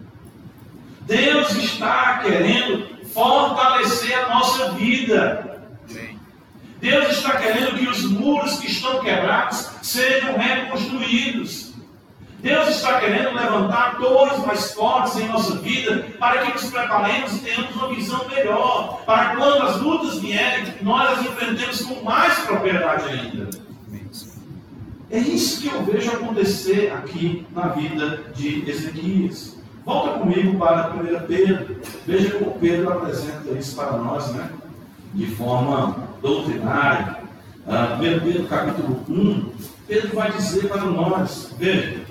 Deus 1.06 1.52
está 1.56 2.20
querendo 2.20 3.06
fortalecer 3.08 4.18
a 4.18 4.30
nossa 4.30 4.72
vida. 4.72 5.62
Deus 6.80 7.12
está 7.12 7.38
querendo 7.38 7.78
que 7.78 7.88
os 7.88 8.04
muros 8.04 8.60
que 8.60 8.70
estão 8.70 9.00
quebrados 9.00 9.70
sejam 9.82 10.38
reconstruídos. 10.38 11.74
Deus 12.39 12.68
está 12.68 13.00
querendo 13.00 13.34
levantar 13.34 13.98
torres 13.98 14.46
mais 14.46 14.74
fortes 14.74 15.16
em 15.16 15.30
nossa 15.30 15.56
vida 15.60 16.10
para 16.20 16.42
que 16.42 16.52
nos 16.52 16.70
preparemos 16.70 17.36
e 17.36 17.39
tenhamos 17.39 17.74
uma 17.74 17.88
visão 17.96 18.28
melhor. 18.28 19.02
Para 19.06 19.38
quando 19.38 19.63
as 19.63 19.80
lutas 19.80 20.20
vierem, 20.20 20.74
nós 20.82 21.20
as 21.20 21.26
enfrentemos 21.26 21.82
com 21.84 22.04
mais 22.04 22.39
propriedade 22.39 23.10
ainda. 23.10 23.50
É 25.10 25.20
isso 25.20 25.62
que 25.62 25.68
eu 25.74 25.86
vejo 25.86 26.12
acontecer 26.12 26.92
aqui 26.92 27.48
na 27.52 27.68
vida 27.68 28.26
de 28.36 28.70
Ezequias. 28.70 29.62
Volta 29.86 30.19
comigo 30.19 30.58
para 30.58 30.93
1 30.93 31.28
Pedro. 31.28 31.76
Veja 32.08 32.32
como 32.39 32.58
Pedro 32.60 32.91
apresenta 32.91 33.52
isso 33.52 33.76
para 33.76 33.98
nós, 33.98 34.32
né? 34.34 34.50
De 35.13 35.26
forma 35.28 36.08
doutrinária. 36.22 37.17
Uh, 37.67 38.02
1 38.02 38.19
Pedro 38.22 38.48
capítulo 38.48 39.04
1, 39.10 39.52
Pedro 39.88 40.15
vai 40.15 40.32
dizer 40.32 40.67
para 40.67 40.84
nós, 40.84 41.54
veja, 41.58 42.02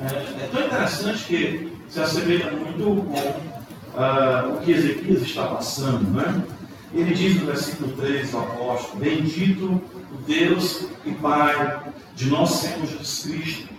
é, 0.00 0.06
é 0.06 0.48
tão 0.50 0.66
interessante 0.66 1.24
que 1.24 1.72
se 1.88 2.00
assemelha 2.00 2.50
muito 2.52 3.04
com 3.04 3.18
uh, 4.00 4.54
o 4.54 4.60
que 4.60 4.72
Ezequias 4.72 5.22
está 5.22 5.46
passando, 5.46 6.10
né? 6.10 6.42
Ele 6.94 7.12
diz 7.12 7.40
no 7.40 7.46
versículo 7.46 7.92
3 7.96 8.30
do 8.30 8.38
apóstolo: 8.38 9.00
Bendito 9.00 9.64
o 9.66 10.16
Deus 10.26 10.86
e 11.04 11.12
Pai 11.12 11.80
de 12.14 12.30
nosso 12.30 12.66
Senhor 12.66 12.86
Jesus 12.86 13.22
Cristo 13.22 13.77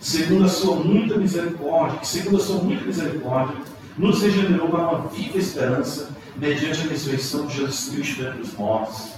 segundo 0.00 0.44
a 0.44 0.48
sua 0.48 0.76
muita 0.76 1.16
misericórdia, 1.16 1.98
que 1.98 2.06
segundo 2.06 2.36
a 2.36 2.40
sua 2.40 2.62
muita 2.62 2.84
misericórdia, 2.84 3.56
nos 3.96 4.22
regenerou 4.22 4.68
para 4.68 4.80
uma 4.80 5.08
viva 5.08 5.38
esperança, 5.38 6.10
mediante 6.36 6.80
a 6.80 6.90
ressurreição 6.90 7.46
de 7.46 7.56
Jesus 7.56 7.88
Cristo 7.90 8.22
dentre 8.22 8.42
os 8.42 8.52
mortos, 8.54 9.12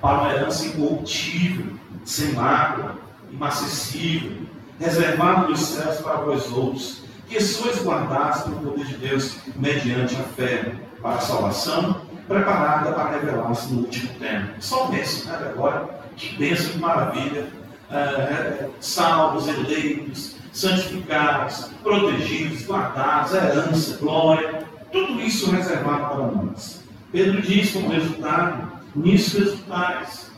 para 0.00 0.20
uma 0.20 0.32
herança 0.32 0.66
incorruptível, 0.66 1.66
sem 2.04 2.32
mácula, 2.32 2.96
imacessível, 3.30 4.38
reservada 4.78 5.48
nos 5.48 5.60
céus 5.60 5.98
para 5.98 6.14
vós 6.14 6.50
outros, 6.50 7.02
que 7.28 7.40
sois 7.40 7.82
guardados 7.82 8.42
pelo 8.42 8.56
poder 8.56 8.86
de 8.86 8.96
Deus, 8.96 9.36
mediante 9.54 10.16
a 10.16 10.22
fé, 10.22 10.72
para 11.02 11.16
a 11.16 11.20
salvação, 11.20 12.00
preparada 12.26 12.92
para 12.92 13.10
revelar-se 13.10 13.72
no 13.72 13.80
último 13.80 14.14
tempo. 14.14 14.54
Só 14.60 14.86
penso, 14.86 15.28
né, 15.28 15.36
agora, 15.52 15.88
que 16.16 16.36
bênção, 16.36 16.72
que 16.72 16.78
maravilha, 16.78 17.46
é, 17.90 18.68
salvos, 18.80 19.48
eleitos, 19.48 20.36
santificados, 20.52 21.70
protegidos, 21.82 22.64
guardados, 22.64 23.34
herança, 23.34 23.96
glória, 23.98 24.64
tudo 24.92 25.20
isso 25.20 25.50
reservado 25.50 26.14
para 26.14 26.42
nós. 26.42 26.82
Pedro 27.12 27.42
diz 27.42 27.72
como 27.72 27.90
resultado, 27.90 28.72
nisso 28.94 29.38
resultais. 29.38 30.30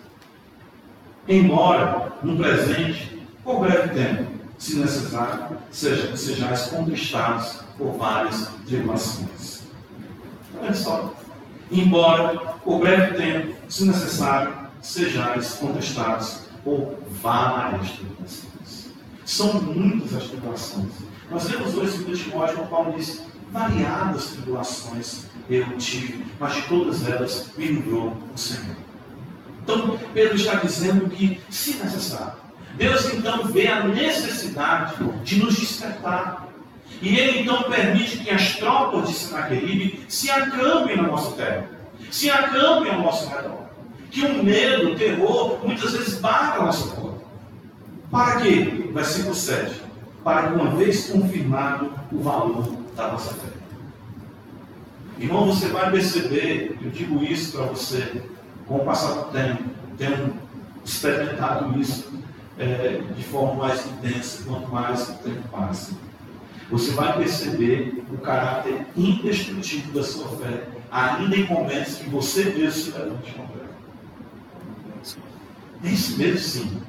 Embora, 1.28 2.12
no 2.22 2.36
presente, 2.36 3.22
por 3.44 3.60
breve 3.60 3.88
tempo, 3.90 4.30
se 4.58 4.78
necessário, 4.78 5.58
seja, 5.70 6.16
sejais 6.16 6.66
conquistados 6.66 7.60
por 7.76 7.92
várias 7.96 8.48
tribulações. 8.66 9.62
Olha 10.60 10.74
só. 10.74 11.14
Embora, 11.70 12.38
por 12.64 12.80
breve 12.80 13.16
tempo, 13.16 13.56
se 13.68 13.84
necessário, 13.84 14.52
sejais 14.80 15.54
contestados 15.54 16.41
por 16.64 16.98
várias 17.22 17.90
tribulações. 17.92 18.92
São 19.24 19.60
muitas 19.62 20.14
as 20.14 20.24
tribulações. 20.24 20.92
Nós 21.30 21.48
vemos 21.48 21.74
hoje 21.74 22.02
em 22.02 22.14
Timóteo, 22.14 22.62
o 22.62 22.66
Paulo 22.66 22.94
diz, 22.96 23.22
variadas 23.50 24.26
tribulações 24.26 25.26
eu 25.48 25.76
tive, 25.76 26.24
mas 26.38 26.54
de 26.54 26.62
todas 26.62 27.06
elas 27.06 27.50
me 27.56 27.66
livrou 27.66 28.16
o 28.34 28.38
Senhor. 28.38 28.76
Então, 29.62 29.98
Pedro 30.12 30.36
está 30.36 30.54
dizendo 30.56 31.08
que, 31.10 31.40
se 31.50 31.74
necessário, 31.74 32.34
Deus 32.74 33.12
então 33.12 33.44
vê 33.44 33.68
a 33.68 33.84
necessidade 33.84 34.96
de 35.24 35.36
nos 35.36 35.56
despertar. 35.56 36.48
E 37.00 37.16
ele 37.16 37.40
então 37.40 37.62
permite 37.64 38.18
que 38.18 38.30
as 38.30 38.56
tropas 38.56 39.08
de 39.08 39.14
Senaqueribe 39.14 40.04
se 40.08 40.30
acampem 40.30 40.96
na 40.96 41.04
nossa 41.04 41.32
terra, 41.32 41.68
se 42.10 42.30
acampem 42.30 42.92
ao 42.92 43.00
nosso 43.00 43.28
redor. 43.28 43.61
Que 44.12 44.26
o 44.26 44.44
medo, 44.44 44.92
o 44.92 44.94
terror, 44.94 45.58
muitas 45.64 45.92
vezes 45.92 46.20
bata 46.20 46.60
a 46.60 46.64
nossa 46.66 46.94
porta. 46.94 47.24
Para 48.10 48.42
quê? 48.42 48.90
Versículo 48.92 49.34
7. 49.34 49.80
Para 50.22 50.48
que, 50.48 50.54
uma 50.54 50.76
vez 50.76 51.08
confirmado 51.08 51.90
o 52.12 52.20
valor 52.20 52.76
da 52.94 53.10
nossa 53.10 53.32
fé. 53.32 53.48
Irmão, 55.18 55.46
você 55.46 55.68
vai 55.68 55.90
perceber, 55.90 56.76
eu 56.82 56.90
digo 56.90 57.24
isso 57.24 57.56
para 57.56 57.66
você, 57.66 58.22
com 58.66 58.76
o 58.76 58.84
passar 58.84 59.14
do 59.14 59.32
tempo, 59.32 59.64
tenho 59.96 60.34
experimentado 60.84 61.78
isso 61.80 62.12
é, 62.58 63.00
de 63.16 63.24
forma 63.24 63.54
mais 63.66 63.86
intensa, 63.86 64.44
quanto 64.44 64.70
mais 64.70 65.08
o 65.08 65.14
tempo 65.14 65.48
passa. 65.48 65.92
Você 66.70 66.92
vai 66.92 67.16
perceber 67.16 68.04
o 68.12 68.18
caráter 68.18 68.86
indestrutível 68.96 69.94
da 69.94 70.02
sua 70.02 70.28
fé, 70.36 70.68
ainda 70.90 71.36
em 71.36 71.46
momentos 71.46 71.96
que 71.96 72.10
você 72.10 72.44
mesmo 72.44 72.72
se 72.72 72.90
levante 72.90 73.34
É 73.38 73.61
isso 75.82 76.18
mesmo, 76.18 76.38
sim. 76.38 76.82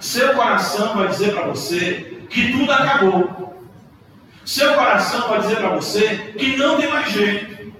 Seu 0.00 0.34
coração 0.34 0.96
vai 0.96 1.08
dizer 1.08 1.34
para 1.34 1.46
você 1.48 2.24
que 2.30 2.52
tudo 2.52 2.70
acabou. 2.70 3.66
Seu 4.44 4.74
coração 4.74 5.28
vai 5.28 5.40
dizer 5.40 5.56
para 5.56 5.70
você 5.70 6.32
que 6.38 6.56
não 6.56 6.76
tem 6.76 6.88
mais 6.88 7.10
jeito. 7.10 7.72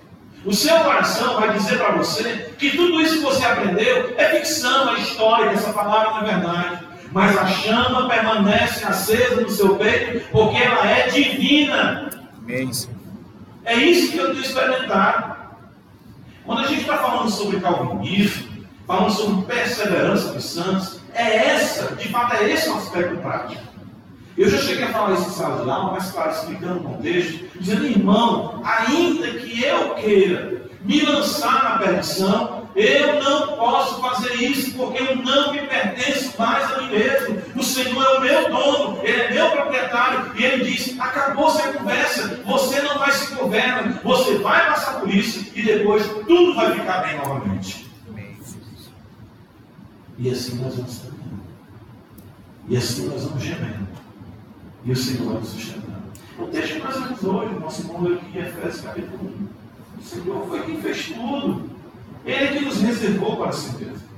O 0.44 0.52
seu 0.52 0.78
coração 0.80 1.40
vai 1.40 1.52
dizer 1.52 1.78
para 1.78 1.92
você 1.92 2.54
que 2.58 2.70
tudo 2.70 3.00
isso 3.00 3.16
que 3.16 3.22
você 3.22 3.44
aprendeu 3.44 4.14
é 4.16 4.24
ficção, 4.36 4.94
é 4.94 5.00
história, 5.00 5.50
essa 5.50 5.72
palavra 5.72 6.10
não 6.10 6.20
é 6.20 6.34
verdade. 6.34 6.88
Mas 7.12 7.36
a 7.36 7.46
chama 7.46 8.08
permanece 8.08 8.84
acesa 8.84 9.40
no 9.40 9.48
seu 9.48 9.76
peito 9.76 10.28
porque 10.30 10.56
ela 10.56 10.86
é 10.86 11.08
divina. 11.08 12.10
Amém. 12.38 12.70
É 13.64 13.74
isso 13.74 14.12
que 14.12 14.18
eu 14.18 14.30
tenho 14.30 14.42
experimentado. 14.42 15.36
Quando 16.44 16.60
a 16.60 16.66
gente 16.66 16.80
está 16.80 16.96
falando 16.98 17.30
sobre 17.30 17.60
calvinismo, 17.60 18.48
falando 18.88 19.10
sobre 19.10 19.44
perseverança 19.44 20.32
dos 20.32 20.44
santos, 20.44 20.98
é 21.12 21.50
essa, 21.50 21.94
de 21.94 22.08
fato, 22.08 22.36
é 22.36 22.50
esse 22.50 22.70
o 22.70 22.74
aspecto 22.74 23.18
prático. 23.18 23.62
Eu 24.36 24.48
já 24.48 24.56
cheguei 24.58 24.84
a 24.84 24.92
falar 24.92 25.14
isso 25.14 25.28
em 25.28 25.32
sala 25.32 25.62
de 25.62 25.70
aula, 25.70 25.92
mas 25.92 26.10
claro, 26.10 26.30
explicando 26.30 26.78
o 26.78 26.82
contexto, 26.84 27.44
dizendo, 27.60 27.86
irmão, 27.86 28.62
ainda 28.64 29.28
que 29.32 29.62
eu 29.62 29.94
queira 29.96 30.62
me 30.80 31.02
lançar 31.02 31.64
na 31.64 31.78
perdição, 31.78 32.66
eu 32.74 33.20
não 33.22 33.48
posso 33.56 34.00
fazer 34.00 34.34
isso 34.36 34.74
porque 34.74 35.02
eu 35.02 35.16
não 35.16 35.52
me 35.52 35.58
pertenço 35.62 36.32
mais 36.38 36.72
a 36.72 36.80
mim 36.80 36.90
mesmo. 36.90 37.42
O 37.56 37.62
Senhor 37.62 38.02
é 38.02 38.18
o 38.18 38.20
meu 38.20 38.50
dono, 38.50 39.00
Ele 39.02 39.20
é 39.20 39.30
meu 39.32 39.50
proprietário. 39.50 40.30
E 40.36 40.44
Ele 40.44 40.64
diz: 40.64 40.98
acabou-se 41.00 41.60
a 41.60 41.72
conversa, 41.72 42.40
você 42.46 42.80
não 42.80 43.00
vai 43.00 43.10
se 43.10 43.34
governar, 43.34 44.00
você 44.04 44.38
vai 44.38 44.66
passar 44.68 45.00
por 45.00 45.12
isso 45.12 45.50
e 45.56 45.62
depois 45.62 46.06
tudo 46.28 46.54
vai 46.54 46.72
ficar 46.72 46.98
bem 46.98 47.16
novamente. 47.16 47.87
E 50.18 50.30
assim 50.30 50.56
nós 50.56 50.74
vamos 50.74 50.98
caminhando. 50.98 51.42
E 52.68 52.76
assim 52.76 53.08
nós 53.08 53.24
vamos 53.24 53.42
gemendo. 53.42 53.88
E 54.84 54.92
o 54.92 54.96
Senhor 54.96 55.26
vai 55.26 55.40
nos 55.40 55.48
sustentando. 55.50 55.98
O 56.38 56.46
texto 56.46 56.74
que 56.74 56.78
nós 56.80 56.94
lemos 56.96 57.24
hoje, 57.24 57.54
o 57.54 57.60
nosso 57.60 57.82
irmão 57.82 58.12
aqui 58.14 58.38
Efésios 58.38 58.80
capítulo 58.80 59.32
1. 59.96 60.00
O 60.00 60.04
Senhor 60.04 60.48
foi 60.48 60.62
quem 60.62 60.80
fez 60.80 61.06
tudo. 61.06 61.70
Ele 62.24 62.58
que 62.58 62.64
nos 62.64 62.80
reservou 62.80 63.36
para 63.36 63.52
si 63.52 63.76
mesmo. 63.76 64.08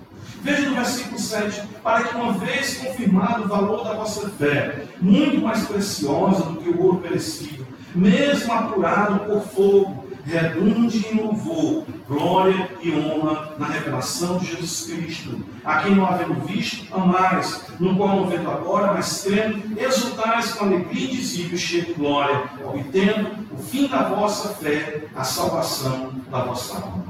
Veja 0.43 0.71
no 0.71 0.75
versículo 0.75 1.19
7, 1.19 1.63
para 1.83 2.05
que 2.05 2.17
uma 2.17 2.33
vez 2.33 2.79
confirmado 2.79 3.45
o 3.45 3.49
valor 3.49 3.85
da 3.85 3.93
vossa 3.93 4.27
fé, 4.31 4.87
muito 4.99 5.39
mais 5.39 5.67
preciosa 5.67 6.45
do 6.45 6.63
que 6.63 6.71
o 6.71 6.83
ouro 6.83 6.99
perecível, 6.99 7.67
mesmo 7.95 8.51
apurado 8.51 9.21
por 9.27 9.43
fogo, 9.43 10.07
redunde 10.25 11.07
em 11.07 11.15
louvor, 11.15 11.85
glória 12.07 12.71
e 12.83 12.93
honra 12.93 13.55
na 13.59 13.67
revelação 13.67 14.39
de 14.39 14.47
Jesus 14.47 14.87
Cristo, 14.87 15.45
a 15.65 15.83
quem 15.83 15.95
não 15.95 16.07
havendo 16.07 16.35
visto, 16.47 16.93
amais, 16.95 17.67
no 17.79 17.97
qual 17.97 18.17
não 18.17 18.27
vendo 18.27 18.51
agora, 18.51 18.95
mas 18.95 19.23
crendo, 19.23 19.81
exultais 19.81 20.53
com 20.53 20.65
alegria 20.65 21.07
indizível, 21.07 21.59
cheio 21.59 21.87
de 21.87 21.93
glória, 21.95 22.45
obtendo 22.65 23.31
o 23.53 23.59
fim 23.59 23.87
da 23.87 24.09
vossa 24.09 24.51
fé, 24.51 25.05
a 25.15 25.25
salvação 25.25 26.13
da 26.31 26.45
vossa 26.45 26.75
alma. 26.77 27.05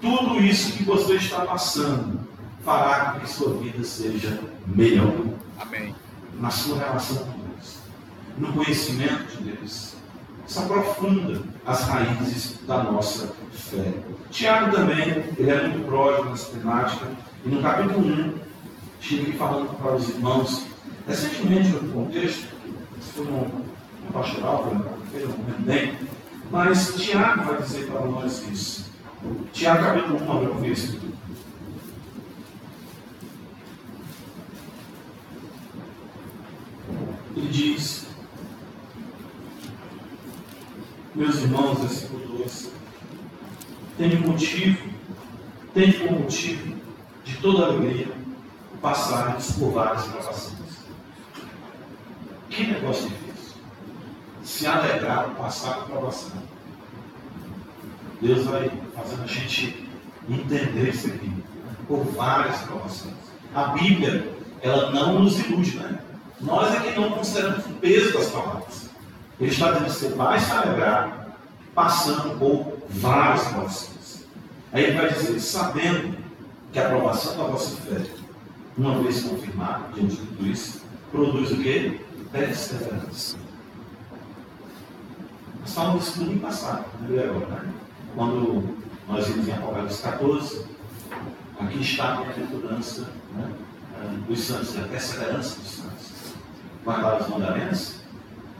Tudo 0.00 0.40
isso 0.40 0.72
que 0.72 0.84
você 0.84 1.14
está 1.14 1.44
passando 1.46 2.20
fará 2.64 3.12
com 3.12 3.20
que 3.20 3.30
sua 3.30 3.54
vida 3.54 3.84
seja 3.84 4.40
melhor. 4.66 5.12
Amém. 5.60 5.94
Na 6.40 6.50
sua 6.50 6.78
relação 6.78 7.18
com 7.18 7.38
Deus, 7.38 7.78
no 8.36 8.52
conhecimento 8.52 9.36
de 9.36 9.52
Deus 9.52 10.01
se 10.46 10.58
aprofunda 10.58 11.40
as 11.66 11.82
raízes 11.82 12.58
da 12.66 12.82
nossa 12.84 13.34
fé. 13.52 13.92
Tiago 14.30 14.74
também, 14.74 15.24
ele 15.38 15.50
é 15.50 15.68
muito 15.68 15.86
próximo 15.86 16.30
nessa 16.30 16.50
temática, 16.52 17.06
e 17.44 17.48
no 17.48 17.62
capítulo 17.62 18.00
1, 18.00 18.34
estive 19.00 19.32
falando 19.32 19.76
para 19.78 19.96
os 19.96 20.08
irmãos, 20.08 20.66
recentemente 21.06 21.68
no 21.70 21.92
contexto, 21.92 22.48
foi 23.00 23.26
um, 23.26 23.64
um 24.08 24.12
pastoral, 24.12 24.70
foi 25.10 25.26
um 25.26 25.62
bem, 25.64 25.98
mas 26.50 26.94
Tiago 26.96 27.44
vai 27.44 27.62
dizer 27.62 27.86
para 27.86 28.06
nós 28.06 28.46
isso. 28.48 28.90
Tiago 29.52 29.84
capítulo 29.84 30.22
1, 30.22 30.32
abre 30.32 30.46
o 30.48 30.54
versículo. 30.54 31.12
Ele 37.34 37.48
diz, 37.48 38.06
meus 41.14 41.36
irmãos, 41.36 41.78
2, 41.78 42.72
tem 43.98 44.18
motivo, 44.20 44.90
tem 45.74 45.92
como 45.92 46.20
motivo 46.20 46.74
de 47.24 47.36
toda 47.36 47.66
alegria 47.66 48.08
passar 48.80 49.36
por 49.58 49.72
várias 49.72 50.04
provações. 50.06 50.62
Que 52.48 52.66
negócio 52.66 53.08
difícil. 53.08 53.56
Se 54.42 54.66
alegrar 54.66 55.30
passar 55.36 55.74
por 55.74 55.90
provação. 55.90 56.42
Deus 58.20 58.44
vai 58.44 58.70
fazendo 58.94 59.22
a 59.22 59.26
gente 59.26 59.88
entender 60.28 60.88
isso 60.90 61.08
aqui. 61.08 61.32
Por 61.86 62.04
várias 62.04 62.58
provações. 62.62 63.14
A 63.54 63.68
Bíblia, 63.68 64.32
ela 64.62 64.90
não 64.90 65.20
nos 65.20 65.38
ilude, 65.40 65.76
né? 65.76 65.98
Nós 66.40 66.74
é 66.74 66.80
que 66.80 66.98
não 66.98 67.10
consideramos 67.10 67.66
o 67.66 67.70
peso 67.74 68.12
das 68.14 68.30
palavras. 68.30 68.91
Ele 69.42 69.50
está 69.50 69.72
dizendo 69.72 69.86
que 69.86 69.90
você 69.90 70.08
vai 70.10 70.38
se 70.38 70.52
alegrar 70.52 71.36
passando 71.74 72.38
por 72.38 72.78
várias 72.88 73.48
provações. 73.48 74.24
Aí 74.72 74.84
ele 74.84 74.96
vai 74.96 75.12
dizer, 75.12 75.40
sabendo 75.40 76.16
que 76.72 76.78
a 76.78 76.86
aprovação 76.86 77.36
da 77.36 77.50
vossa 77.50 77.74
fé, 77.82 78.06
uma 78.78 79.02
vez 79.02 79.24
confirmada 79.24 79.88
diante 79.94 80.14
de 80.14 80.26
tudo 80.26 80.46
isso, 80.46 80.82
produz 81.10 81.50
o 81.50 81.56
quê? 81.56 82.00
Perseverança. 82.30 83.36
Nós 85.74 86.02
isso 86.02 86.20
no 86.20 86.30
ano 86.30 86.40
passado, 86.40 86.84
né? 87.08 87.24
agora, 87.24 87.62
né? 87.62 87.72
quando 88.14 88.76
nós 89.08 89.26
vimos 89.26 89.48
em 89.48 89.52
Apocalipse 89.54 90.02
14, 90.02 90.66
aqui 91.58 91.80
está 91.80 92.12
a 92.12 92.16
bem-aventurança 92.18 93.08
né? 93.34 93.50
dos 94.28 94.38
santos, 94.38 94.78
a 94.78 94.82
perseverança 94.82 95.58
dos 95.58 95.68
santos. 95.68 96.12
Guardar 96.84 97.20
os 97.20 97.28
mandamentos 97.28 98.01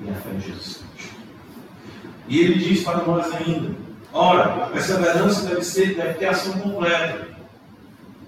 e 0.05 0.11
a 0.11 0.15
fé 0.15 0.31
em 0.31 0.41
Jesus 0.41 0.81
Cristo. 0.95 1.15
E 2.29 2.41
ele 2.41 2.59
diz 2.59 2.83
para 2.83 3.05
nós 3.05 3.33
ainda: 3.35 3.75
ora, 4.13 4.65
a 4.65 4.67
perseverança 4.69 5.49
deve, 5.49 5.65
ser, 5.65 5.95
deve 5.95 6.15
ter 6.15 6.27
ação 6.27 6.53
completa, 6.59 7.29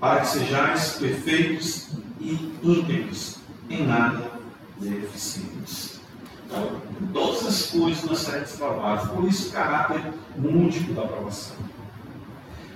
para 0.01 0.21
que 0.21 0.29
sejais 0.29 0.97
perfeitos 0.99 1.89
e 2.21 2.33
íntegros, 2.63 3.37
em 3.69 3.87
nada 3.87 4.35
deficientes. 4.79 6.01
Então, 6.47 6.81
todas 7.13 7.47
as 7.47 7.67
coisas 7.67 8.05
nós 8.05 8.19
seremos 8.19 8.53
provados, 8.53 9.11
por 9.11 9.25
isso 9.25 9.49
o 9.49 9.53
caráter 9.53 10.03
único 10.37 10.93
da 10.93 11.03
aprovação. 11.03 11.57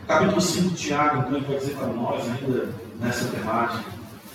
Capítulo 0.06 0.40
5 0.40 0.70
de 0.70 0.76
Tiago, 0.76 1.18
então, 1.18 1.36
ele 1.36 1.46
vai 1.46 1.58
dizer 1.58 1.74
para 1.76 1.86
nós, 1.88 2.24
ainda 2.30 2.74
nessa 2.98 3.28
temática, 3.28 3.84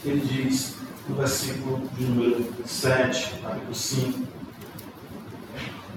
ele 0.06 0.21
diz, 0.21 0.76
no 1.08 1.15
versículo 1.15 1.89
de 1.97 2.06
número 2.06 2.54
7, 2.65 3.39
capítulo 3.41 3.73
5, 3.73 4.28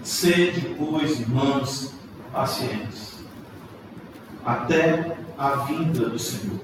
Sede, 0.06 0.72
pois, 0.78 1.18
irmãos, 1.18 1.92
pacientes, 2.32 3.24
até 4.44 5.16
a 5.36 5.56
vinda 5.64 6.08
do 6.08 6.16
Senhor. 6.16 6.60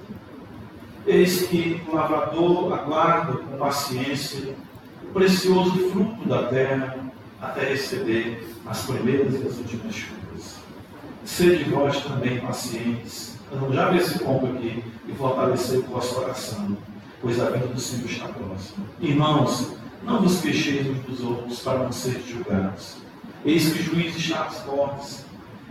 Eis 1.04 1.48
que 1.48 1.82
o 1.88 1.96
lavrador 1.96 2.72
aguarda 2.72 3.32
com 3.38 3.58
paciência 3.58 4.54
o 5.02 5.06
precioso 5.08 5.90
fruto 5.90 6.24
da 6.28 6.44
terra 6.44 6.96
até 7.40 7.70
receber 7.70 8.48
as 8.64 8.86
primeiras 8.86 9.34
e 9.34 9.44
as 9.48 9.58
últimas 9.58 9.92
chuvas. 9.92 10.58
Sede 11.24 11.64
vós 11.64 12.00
também 12.00 12.38
pacientes. 12.38 13.40
Então, 13.50 13.72
já 13.72 13.92
esse 13.96 14.20
ponto 14.20 14.46
aqui 14.46 14.84
e 15.08 15.12
fortalecer 15.14 15.80
o 15.80 15.82
vosso 15.82 16.14
coração, 16.14 16.76
pois 17.20 17.40
a 17.40 17.50
vinda 17.50 17.66
do 17.66 17.80
Senhor 17.80 18.08
está 18.08 18.28
próxima. 18.28 18.86
Irmãos, 19.00 19.72
não 20.04 20.22
vos 20.22 20.40
queixeis 20.40 20.86
uns 20.86 21.02
dos 21.06 21.20
outros 21.24 21.58
para 21.58 21.80
não 21.80 21.90
serem 21.90 22.22
julgados. 22.22 23.02
Eis 23.44 23.72
que 23.72 23.80
o 23.80 23.82
juiz 23.82 24.16
está 24.16 24.44
às 24.44 24.58
portas. 24.60 25.24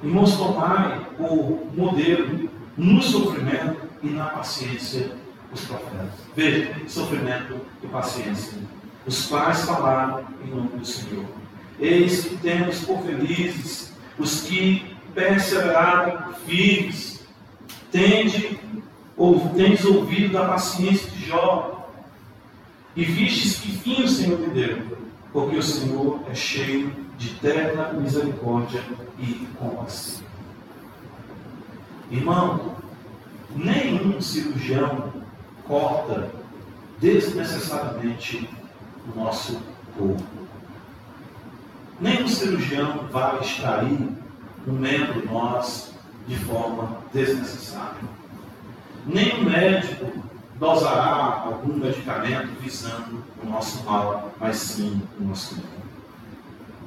Irmãos, 0.03 0.35
tomai 0.35 0.99
o 1.19 1.69
modelo 1.73 2.49
no 2.77 3.01
sofrimento 3.01 3.81
e 4.03 4.09
na 4.09 4.25
paciência 4.25 5.11
os 5.53 5.61
profetas. 5.65 6.19
Veja, 6.35 6.75
sofrimento 6.87 7.61
e 7.81 7.87
paciência. 7.87 8.57
Os 9.05 9.25
quais 9.27 9.61
falaram 9.61 10.25
em 10.43 10.49
nome 10.49 10.69
do 10.69 10.85
Senhor. 10.85 11.25
Eis 11.79 12.25
que 12.25 12.37
temos 12.37 12.79
por 12.81 13.01
felizes 13.03 13.93
os 14.17 14.41
que 14.41 14.95
perseveraram 15.15 16.33
firmes. 16.45 17.25
Tende, 17.91 18.59
ou 19.15 19.49
tendes 19.49 19.85
ouvido 19.85 20.33
da 20.33 20.45
paciência 20.45 21.09
de 21.11 21.25
Jó. 21.25 21.89
E 22.95 23.05
vistes 23.05 23.59
que 23.61 23.71
fim 23.71 24.03
o 24.03 24.07
Senhor 24.07 24.39
lhe 24.39 24.47
deu, 24.47 24.97
porque 25.31 25.55
o 25.55 25.63
Senhor 25.63 26.21
é 26.29 26.35
cheio 26.35 26.93
de 27.21 27.35
terna 27.35 27.93
misericórdia 27.93 28.83
e 29.19 29.47
compaixão. 29.55 30.23
Irmão, 32.09 32.75
nenhum 33.55 34.19
cirurgião 34.19 35.13
corta 35.67 36.31
desnecessariamente 36.99 38.49
o 39.07 39.19
nosso 39.19 39.61
corpo. 39.95 40.23
Nenhum 41.99 42.27
cirurgião 42.27 43.07
vai 43.11 43.39
extrair 43.39 44.09
um 44.67 44.73
membro 44.73 45.23
nosso 45.31 45.93
de 46.27 46.35
forma 46.37 46.97
desnecessária. 47.13 48.01
Nenhum 49.05 49.43
médico 49.43 50.11
dosará 50.55 51.43
algum 51.45 51.73
medicamento 51.73 52.59
visando 52.59 53.23
o 53.43 53.47
nosso 53.47 53.83
mal, 53.83 54.33
mas 54.39 54.55
sim 54.57 54.99
o 55.19 55.23
nosso 55.23 55.53
bem. 55.53 55.81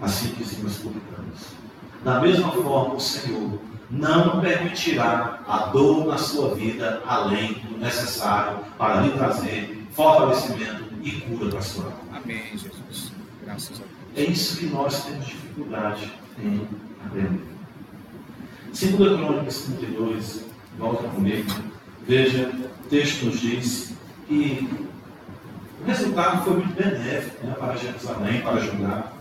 Assim 0.01 0.35
dizem 0.37 0.65
os 0.65 0.77
publicanos. 0.79 1.41
Da 2.05 2.21
mesma 2.21 2.51
forma, 2.53 2.95
o 2.95 3.01
Senhor 3.01 3.59
não 3.91 4.41
permitirá 4.41 5.41
a 5.47 5.67
dor 5.67 6.07
na 6.07 6.19
sua 6.19 6.55
vida 6.55 7.03
além 7.07 7.55
do 7.55 7.79
necessário 7.79 8.59
para 8.77 9.01
lhe 9.03 9.11
trazer 9.13 9.87
fortalecimento 9.93 10.85
e 11.03 11.13
cura 11.13 11.51
para 11.51 11.59
a 11.59 11.63
sua 11.63 11.85
alma. 11.85 12.21
Amém, 12.23 12.43
Jesus. 12.53 13.13
Graças 13.43 13.81
a 13.81 13.85
Deus. 13.85 14.29
É 14.29 14.31
isso 14.31 14.59
que 14.59 14.67
nós 14.67 15.05
temos 15.05 15.27
dificuldade 15.27 16.13
em 16.39 16.67
aprender. 17.05 17.41
Segunda 18.73 19.17
Crônicas 19.17 19.63
32, 19.63 20.45
volta 20.79 21.09
comigo. 21.09 21.51
Veja, 22.07 22.51
o 22.51 22.89
texto 22.89 23.27
nos 23.27 23.41
diz 23.41 23.95
que 24.27 24.69
o 25.81 25.87
resultado 25.87 26.45
foi 26.45 26.55
muito 26.55 26.75
benéfico 26.75 27.47
né, 27.47 27.55
para 27.59 27.77
Jerusalém, 27.77 28.43
para 28.43 28.61
Judá. 28.61 29.13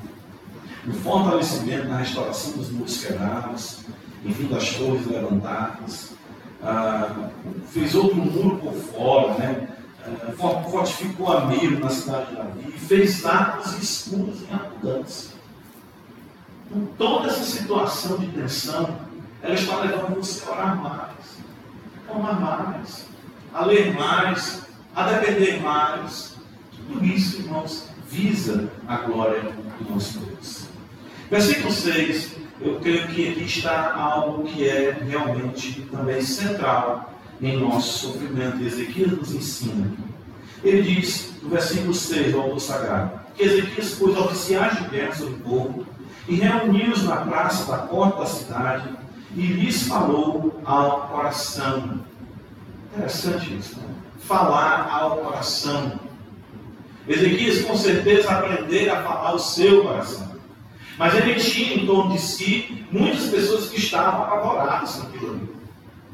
O 0.88 0.92
fortalecimento 0.92 1.88
na 1.88 1.98
restauração 1.98 2.54
dos 2.54 2.70
muros 2.72 3.04
quebrados, 3.04 3.80
enfim, 4.26 4.48
das 4.48 4.74
torres 4.74 5.06
levantadas, 5.08 6.14
ah, 6.62 7.30
fez 7.72 7.96
outro 7.96 8.18
muro 8.18 8.58
por 8.58 8.74
fora, 8.74 9.34
né? 9.36 9.68
Ah, 10.06 10.34
fortificou 10.70 11.32
a 11.32 11.46
Miro 11.46 11.80
na 11.80 11.90
cidade 11.90 12.30
de 12.30 12.36
Davi, 12.36 12.72
fez 12.74 13.26
atos 13.26 13.82
escuros 13.82 14.42
em 14.42 14.54
abundância. 14.54 15.34
Então, 16.66 16.88
toda 16.98 17.28
essa 17.28 17.44
situação 17.44 18.18
de 18.18 18.28
tensão, 18.28 18.98
ela 19.42 19.54
está 19.54 19.80
levando 19.80 20.16
você 20.16 20.44
a 20.46 20.52
orar 20.52 20.76
mais, 20.82 21.38
a 22.10 22.14
amar 22.14 22.42
mais, 22.42 23.06
a 23.54 23.66
ler 23.66 23.94
mais, 23.94 24.64
a 24.96 25.04
depender 25.12 25.62
mais. 25.62 26.36
Tudo 26.76 27.06
isso, 27.06 27.42
irmãos, 27.42 27.88
visa 28.10 28.70
a 28.88 28.98
glória 28.98 29.42
do 29.42 29.94
nosso 29.94 30.20
Deus. 30.20 30.63
Versículo 31.34 31.72
6 31.72 32.36
eu 32.62 32.80
creio 32.80 33.08
que 33.08 33.30
aqui 33.30 33.44
está 33.44 33.96
algo 33.96 34.44
que 34.44 34.70
é 34.70 34.92
realmente 34.92 35.82
também 35.92 36.22
central 36.22 37.12
em 37.42 37.58
nosso 37.58 38.08
sofrimento. 38.08 38.64
Ezequias 38.64 39.12
nos 39.14 39.34
ensina. 39.34 39.92
Ele 40.64 40.84
diz, 40.84 41.34
no 41.42 41.50
versículo 41.50 41.92
6 41.92 42.34
do 42.34 42.40
autor 42.40 42.60
sagrado, 42.60 43.20
que 43.36 43.42
Ezequias 43.46 43.96
pôs 43.96 44.16
oficiais 44.16 44.78
de 44.78 44.90
guerra 44.90 45.16
sobre 45.16 45.34
o 45.34 45.40
povo 45.40 45.88
e 46.28 46.36
reuniu-os 46.36 47.04
na 47.04 47.16
praça 47.16 47.72
da 47.72 47.80
porta 47.80 48.20
da 48.20 48.26
cidade 48.28 48.90
e 49.36 49.42
lhes 49.42 49.88
falou 49.88 50.62
ao 50.64 51.08
coração. 51.08 52.02
Interessante 52.94 53.58
isso, 53.58 53.80
né? 53.80 53.88
Falar 54.20 54.88
ao 54.88 55.18
coração. 55.18 56.00
Ezequias 57.08 57.64
com 57.64 57.76
certeza 57.76 58.30
aprender 58.30 58.88
a 58.92 59.02
falar 59.02 59.30
ao 59.30 59.40
seu 59.40 59.82
coração. 59.82 60.33
Mas 60.98 61.16
ele 61.16 61.36
tinha 61.36 61.76
em 61.76 61.86
torno 61.86 62.12
de 62.12 62.20
si 62.20 62.86
muitas 62.92 63.26
pessoas 63.28 63.70
que 63.70 63.78
estavam 63.78 64.24
apavoradas 64.24 64.96
com 64.96 65.08
aquilo 65.08 65.32
ali. 65.32 65.50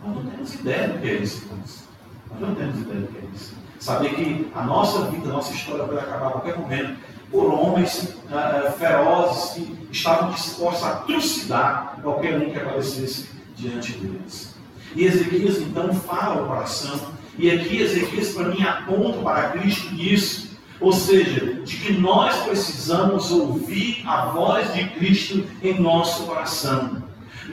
Nós 0.04 0.16
não 0.16 0.32
temos 0.32 0.54
ideia 0.56 0.88
do 0.88 1.00
que 1.00 1.10
é 1.10 1.14
isso, 1.16 1.46
irmãos. 1.46 1.84
Nós 2.32 2.40
não 2.40 2.56
temos 2.56 2.80
ideia 2.80 3.02
do 3.02 3.08
que 3.08 3.18
é 3.18 3.30
isso. 3.36 3.54
Saber 3.80 4.16
que 4.16 4.48
a 4.56 4.64
nossa 4.64 5.06
vida, 5.06 5.30
a 5.30 5.34
nossa 5.34 5.54
história 5.54 5.86
vai 5.86 5.98
acabar 5.98 6.28
a 6.28 6.32
qualquer 6.32 6.58
momento 6.58 6.98
por 7.32 7.46
homens 7.46 8.16
uh, 8.26 8.72
ferozes 8.78 9.54
que 9.54 9.88
estavam 9.92 10.32
dispostos 10.32 10.84
a 10.84 10.96
trucidar 10.98 12.00
qualquer 12.02 12.38
um 12.38 12.50
que 12.50 12.58
aparecesse 12.58 13.30
diante 13.56 13.94
deles. 13.94 14.56
E 14.96 15.06
Ezequias 15.06 15.58
então 15.60 15.94
fala 15.94 16.44
o 16.44 16.48
coração, 16.48 17.00
e 17.38 17.52
aqui 17.52 17.82
Ezequias 17.82 18.30
para 18.30 18.50
mim 18.50 18.64
aponta 18.64 19.20
para 19.20 19.50
Cristo 19.50 19.94
nisso 19.94 20.49
ou 20.80 20.94
seja, 20.94 21.56
de 21.64 21.78
que 21.78 21.94
nós 21.94 22.36
precisamos 22.44 23.32
ouvir 23.32 24.04
a 24.06 24.28
voz 24.28 24.74
de 24.74 24.86
Cristo 24.90 25.46
em 25.62 25.80
nosso 25.80 26.24
coração. 26.24 27.04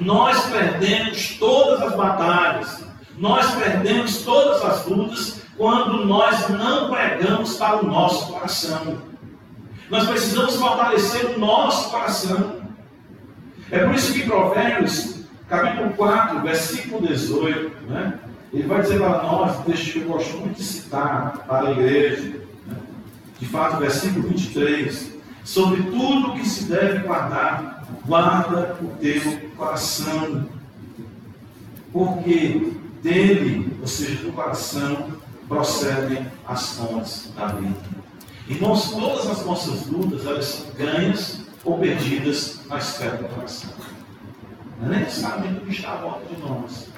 Nós 0.00 0.44
perdemos 0.46 1.36
todas 1.38 1.82
as 1.82 1.96
batalhas, 1.96 2.84
nós 3.18 3.50
perdemos 3.54 4.18
todas 4.22 4.62
as 4.62 4.86
lutas 4.86 5.42
quando 5.56 6.04
nós 6.04 6.48
não 6.50 6.90
pregamos 6.90 7.56
para 7.56 7.82
o 7.82 7.86
nosso 7.86 8.32
coração. 8.32 8.98
Nós 9.90 10.06
precisamos 10.06 10.56
fortalecer 10.56 11.36
o 11.36 11.38
nosso 11.38 11.90
coração. 11.90 12.60
É 13.70 13.80
por 13.80 13.94
isso 13.94 14.12
que 14.12 14.22
Provérbios, 14.22 15.24
capítulo 15.48 15.90
4, 15.94 16.40
versículo 16.42 17.06
18, 17.06 17.86
né? 17.88 18.18
ele 18.52 18.66
vai 18.66 18.82
dizer 18.82 18.98
para 18.98 19.22
nós, 19.22 19.64
texto 19.64 19.92
que 19.92 19.98
eu 20.00 20.08
gosto 20.08 20.36
muito 20.38 20.56
de 20.56 20.64
citar 20.64 21.44
para 21.46 21.68
a 21.68 21.72
igreja, 21.72 22.40
de 23.38 23.46
fato, 23.46 23.78
versículo 23.78 24.28
23, 24.28 25.12
sobre 25.44 25.82
tudo 25.84 26.34
que 26.34 26.48
se 26.48 26.64
deve 26.64 27.00
guardar, 27.00 27.86
guarda 28.04 28.76
o 28.80 28.88
teu 28.98 29.50
coração, 29.56 30.48
porque 31.92 32.72
dele, 33.02 33.76
ou 33.80 33.86
seja, 33.86 34.22
do 34.22 34.32
coração, 34.32 35.10
procedem 35.48 36.26
as 36.46 36.76
fontes 36.76 37.30
da 37.36 37.46
vida. 37.48 37.76
Irmãos, 38.48 38.90
todas 38.90 39.26
as 39.28 39.44
nossas 39.44 39.86
lutas, 39.86 40.26
elas 40.26 40.44
são 40.44 40.70
ganhas 40.72 41.40
ou 41.64 41.78
perdidas 41.78 42.60
na 42.66 42.78
esfera 42.78 43.16
do 43.16 43.28
coração. 43.28 43.70
Não 44.80 44.92
é 44.92 45.04
sabem 45.06 45.52
o 45.52 45.60
que 45.60 45.72
está 45.72 45.92
à 45.92 45.96
volta 45.96 46.34
de 46.34 46.40
nós. 46.40 46.88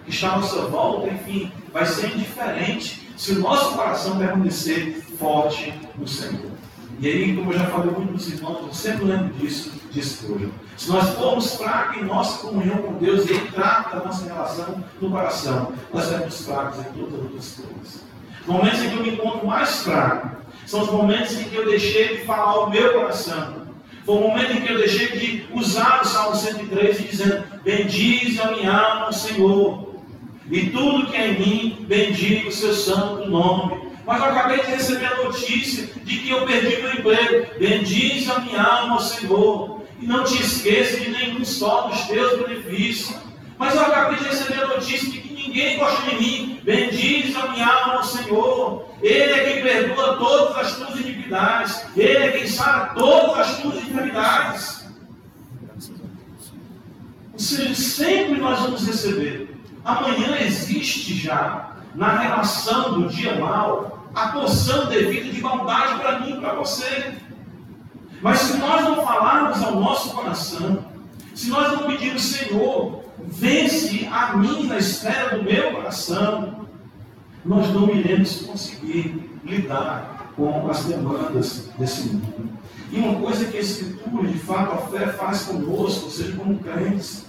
O 0.00 0.04
que 0.04 0.10
está 0.10 0.32
à 0.32 0.38
nossa 0.38 0.62
volta, 0.66 1.08
enfim, 1.08 1.50
vai 1.72 1.86
ser 1.86 2.14
indiferente 2.14 3.08
se 3.16 3.32
o 3.32 3.40
nosso 3.40 3.74
coração 3.74 4.18
permanecer 4.18 5.01
forte 5.22 5.72
no 5.96 6.06
Senhor. 6.06 6.50
E 6.98 7.06
aí, 7.08 7.36
como 7.36 7.52
eu 7.52 7.58
já 7.58 7.66
falei 7.66 7.90
muito 7.92 8.12
dos 8.12 8.32
irmãos, 8.32 8.66
eu 8.66 8.74
sempre 8.74 9.04
lembro 9.04 9.32
disso, 9.34 9.72
disso 9.90 10.32
hoje. 10.32 10.52
Se 10.76 10.90
nós 10.90 11.10
formos 11.10 11.54
fracos 11.54 12.02
em 12.02 12.04
nossa 12.04 12.46
comunhão 12.46 12.78
com 12.78 12.94
Deus 12.94 13.28
e 13.28 13.34
entrar 13.34 13.90
na 13.94 14.04
nossa 14.04 14.24
relação 14.24 14.84
no 15.00 15.10
coração, 15.10 15.72
nós 15.92 16.04
seremos 16.04 16.44
fracos 16.44 16.80
em 16.80 16.84
todas 16.92 17.14
as 17.14 17.20
outras 17.20 17.54
coisas. 17.54 18.04
Os 18.42 18.46
momentos 18.46 18.82
em 18.82 18.90
que 18.90 18.96
eu 18.96 19.02
me 19.02 19.10
encontro 19.10 19.46
mais 19.46 19.82
fraco 19.82 20.36
são 20.66 20.82
os 20.82 20.90
momentos 20.90 21.38
em 21.38 21.44
que 21.44 21.54
eu 21.54 21.64
deixei 21.66 22.18
de 22.18 22.24
falar 22.24 22.66
o 22.66 22.70
meu 22.70 22.92
coração. 22.92 23.62
Foi 24.04 24.16
o 24.16 24.20
momento 24.20 24.52
em 24.52 24.60
que 24.60 24.72
eu 24.72 24.78
deixei 24.78 25.06
de 25.06 25.46
usar 25.54 26.02
o 26.02 26.04
Salmo 26.04 26.36
103 26.36 27.00
e 27.00 27.02
dizendo: 27.04 27.44
Bendize 27.62 28.40
a 28.40 28.50
minha 28.50 28.72
alma 28.72 29.12
Senhor, 29.12 29.94
e 30.50 30.70
tudo 30.70 31.06
que 31.06 31.16
é 31.16 31.28
em 31.28 31.38
mim, 31.38 31.86
bendiga 31.88 32.48
o 32.48 32.52
seu 32.52 32.74
santo 32.74 33.28
nome. 33.28 33.91
Mas 34.06 34.20
eu 34.20 34.28
acabei 34.28 34.60
de 34.60 34.70
receber 34.72 35.06
a 35.06 35.22
notícia 35.22 35.86
de 36.02 36.18
que 36.18 36.30
eu 36.30 36.44
perdi 36.44 36.82
meu 36.82 36.92
emprego. 36.92 37.46
Bendize 37.58 38.30
a 38.30 38.40
minha 38.40 38.62
alma 38.62 39.00
Senhor. 39.00 39.82
E 40.00 40.06
não 40.06 40.24
te 40.24 40.42
esqueça 40.42 40.98
de 40.98 41.10
nenhum 41.10 41.44
só 41.44 41.82
dos 41.82 42.00
teus 42.02 42.40
benefícios. 42.40 43.16
Mas 43.56 43.74
eu 43.74 43.82
acabei 43.82 44.18
de 44.18 44.24
receber 44.24 44.62
a 44.62 44.66
notícia 44.66 45.08
de 45.08 45.20
que 45.20 45.32
ninguém 45.32 45.78
gosta 45.78 46.10
de 46.10 46.16
mim. 46.16 46.60
Bendize 46.64 47.36
a 47.36 47.48
minha 47.48 47.68
alma 47.68 48.02
Senhor. 48.02 48.88
Ele 49.00 49.32
é 49.32 49.52
quem 49.52 49.62
perdoa 49.62 50.16
todas 50.16 50.56
as 50.56 50.76
tuas 50.76 51.00
iniquidades. 51.00 51.84
Ele 51.96 52.24
é 52.24 52.32
quem 52.32 52.46
sara 52.48 52.86
todas 52.94 53.38
as 53.38 53.58
tuas 53.58 53.76
enfermidades. 53.76 54.82
Ou 57.32 57.38
seja, 57.38 57.74
sempre 57.74 58.40
nós 58.40 58.58
vamos 58.60 58.84
receber. 58.84 59.56
Amanhã 59.84 60.38
existe 60.40 61.14
já 61.14 61.71
na 61.94 62.18
relação 62.18 63.00
do 63.00 63.08
dia 63.08 63.38
mal 63.38 64.08
a 64.14 64.28
porção 64.28 64.86
devida 64.86 65.32
de 65.32 65.40
maldade 65.40 65.98
para 66.00 66.20
mim 66.20 66.36
e 66.36 66.40
para 66.40 66.54
você. 66.54 67.14
Mas 68.20 68.38
se 68.40 68.56
nós 68.58 68.84
não 68.84 69.04
falarmos 69.04 69.62
ao 69.62 69.76
nosso 69.76 70.10
coração, 70.10 70.84
se 71.34 71.48
nós 71.48 71.72
não 71.72 71.86
pedirmos, 71.86 72.22
Senhor, 72.22 73.04
vence 73.18 74.08
a 74.12 74.36
mim 74.36 74.66
na 74.66 74.78
esfera 74.78 75.36
do 75.36 75.44
meu 75.44 75.72
coração, 75.72 76.66
nós 77.44 77.68
não 77.72 77.88
iremos 77.90 78.42
conseguir 78.42 79.30
lidar 79.44 80.32
com 80.36 80.70
as 80.70 80.84
demandas 80.84 81.68
desse 81.78 82.08
mundo. 82.08 82.52
E 82.90 82.98
uma 82.98 83.18
coisa 83.20 83.46
que 83.46 83.56
a 83.56 83.60
Escritura, 83.60 84.28
de 84.28 84.38
fato, 84.38 84.74
a 84.74 84.78
fé 84.88 85.06
faz 85.08 85.44
conosco, 85.44 86.04
ou 86.04 86.10
seja, 86.10 86.36
como 86.36 86.58
crentes, 86.58 87.24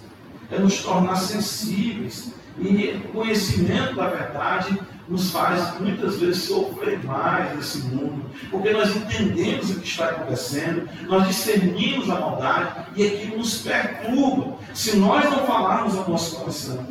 é 0.51 0.59
nos 0.59 0.84
tornar 0.84 1.16
sensíveis 1.16 2.34
e 2.58 3.01
o 3.06 3.12
conhecimento 3.12 3.95
da 3.95 4.08
verdade 4.08 4.80
nos 5.08 5.32
faz 5.32 5.80
muitas 5.80 6.18
vezes 6.18 6.43
sofrer 6.43 7.04
mais 7.04 7.56
nesse 7.56 7.80
mundo, 7.88 8.26
porque 8.49 8.72
nós 8.72 8.95
entendemos 8.95 9.72
o 9.72 9.80
que 9.80 9.88
está 9.88 10.10
acontecendo, 10.10 10.88
nós 11.08 11.28
discernimos 11.28 12.10
a 12.10 12.20
maldade 12.20 12.88
e 12.95 13.06
aquilo 13.06 13.38
nos 13.38 13.62
perturba. 13.62 14.58
Se 14.74 14.95
nós 14.97 15.26
não 15.26 15.45
falarmos 15.45 15.97
ao 15.97 16.10
nosso 16.10 16.38
coração, 16.38 16.88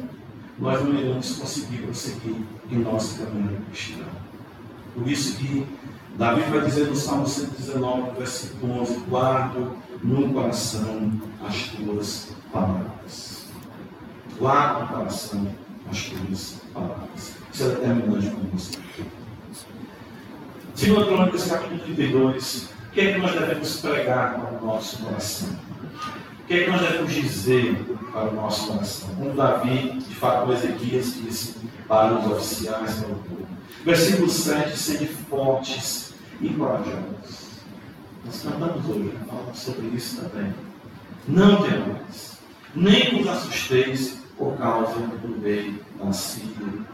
nós 0.59 0.83
não 0.85 0.95
iremos 0.95 1.37
conseguir 1.37 1.79
prosseguir 1.79 2.37
em 2.71 2.79
nosso 2.79 3.19
caminho 3.19 3.61
cristão. 3.71 4.07
Por 4.95 5.09
isso 5.09 5.37
que 5.39 5.67
Davi 6.17 6.43
vai 6.51 6.61
dizer 6.67 6.89
no 6.89 6.97
Salmo 6.97 7.27
119, 7.27 8.19
versículo 8.19 8.83
11: 8.83 8.97
Guardo 9.09 9.77
no 10.03 10.33
coração 10.33 11.13
as 11.43 11.69
tuas 11.69 12.29
palavras 12.53 13.42
guarda 14.39 14.81
no 14.81 14.89
coração 14.89 15.49
as 15.91 16.05
tuas 16.05 16.57
palavras. 16.73 17.37
Isso 17.53 17.65
é 17.65 17.69
determinante 17.69 18.29
para 18.29 18.59
você. 18.59 18.79
Segundo 20.75 21.07
Crônicas, 21.07 21.47
capítulo 21.47 21.81
32, 21.81 22.63
o 22.65 22.91
que 22.93 23.01
é 23.01 23.13
que 23.13 23.19
nós 23.19 23.33
devemos 23.33 23.81
pregar 23.81 24.35
para 24.35 24.59
o 24.59 24.67
nosso 24.67 25.03
coração? 25.03 25.49
O 25.51 26.47
que 26.47 26.55
é 26.55 26.65
que 26.65 26.71
nós 26.71 26.81
devemos 26.81 27.13
dizer 27.13 27.77
para 28.11 28.31
o 28.31 28.35
nosso 28.35 28.69
coração? 28.69 29.15
Como 29.15 29.35
Davi, 29.35 29.99
de 29.99 30.15
fato, 30.15 30.53
Ezequias 30.53 31.15
disse 31.15 31.57
para 31.87 32.15
os 32.15 32.27
oficiais, 32.33 32.95
para 32.97 33.09
o 33.09 33.17
povo. 33.17 33.47
Versículo 33.85 34.29
7, 34.29 34.77
sede 34.77 35.07
fortes 35.07 36.15
e 36.41 36.49
corajosos. 36.49 37.53
Nós 38.25 38.43
cantamos 38.43 38.89
hoje, 38.89 39.13
falamos 39.29 39.59
sobre 39.59 39.87
isso 39.89 40.21
também. 40.21 40.55
Não 41.29 41.63
temais, 41.63 42.39
nem 42.75 43.19
vos 43.19 43.29
assusteis 43.29 44.22
por 44.43 44.57
causa 44.59 44.99
do 44.99 45.41
rei 45.41 45.81
nascido, 46.03 46.85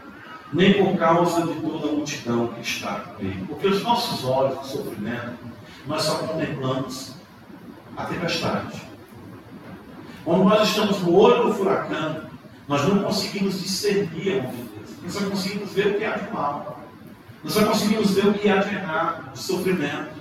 nem 0.53 0.83
por 0.83 0.95
causa 0.99 1.47
de 1.47 1.59
toda 1.61 1.89
a 1.89 1.91
multidão 1.91 2.47
que 2.49 2.61
está 2.61 2.99
com 2.99 3.25
ele. 3.25 3.43
Porque 3.47 3.67
os 3.67 3.81
nossos 3.81 4.23
olhos 4.23 4.61
de 4.61 4.67
sofrimento, 4.67 5.39
nós 5.87 6.03
só 6.03 6.19
contemplamos 6.19 7.15
a 7.97 8.05
tempestade. 8.05 8.79
Quando 10.23 10.43
nós 10.43 10.69
estamos 10.69 10.99
no 10.99 11.15
olho 11.15 11.47
do 11.47 11.55
furacão, 11.55 12.21
nós 12.67 12.87
não 12.87 13.01
conseguimos 13.01 13.59
discernir 13.59 14.41
a 14.41 14.43
mão 14.43 14.51
de 14.51 14.61
Deus. 14.61 14.89
Nós 15.01 15.13
só 15.13 15.27
conseguimos 15.27 15.71
ver 15.73 15.87
o 15.87 15.97
que 15.97 16.05
há 16.05 16.17
de 16.17 16.31
mal. 16.31 16.83
Nós 17.43 17.53
só 17.53 17.65
conseguimos 17.65 18.11
ver 18.11 18.27
o 18.27 18.33
que 18.35 18.47
há 18.47 18.57
de 18.57 18.75
errado, 18.75 19.33
de 19.33 19.39
sofrimento. 19.39 20.19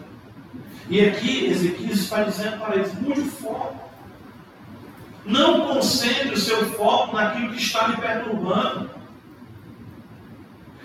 E 0.88 1.02
aqui 1.02 1.44
Ezequiel 1.44 1.92
está 1.92 2.22
dizendo 2.22 2.58
para 2.58 2.76
eles: 2.76 2.94
mude 2.94 3.20
o 3.20 3.26
foco. 3.26 3.87
Não 5.28 5.60
concentre 5.66 6.32
o 6.32 6.38
seu 6.38 6.64
foco 6.70 7.14
naquilo 7.14 7.50
que 7.52 7.60
está 7.60 7.88
lhe 7.88 7.98
perturbando. 7.98 8.88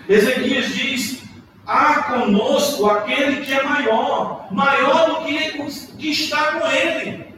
Ezequias 0.06 0.68
diz: 0.74 1.22
há 1.66 2.02
conosco 2.02 2.86
aquele 2.90 3.40
que 3.40 3.54
é 3.54 3.62
maior, 3.62 4.46
maior 4.52 5.08
do 5.08 5.24
que 5.24 5.96
que 5.96 6.10
está 6.10 6.60
com 6.60 6.66
ele. 6.66 7.34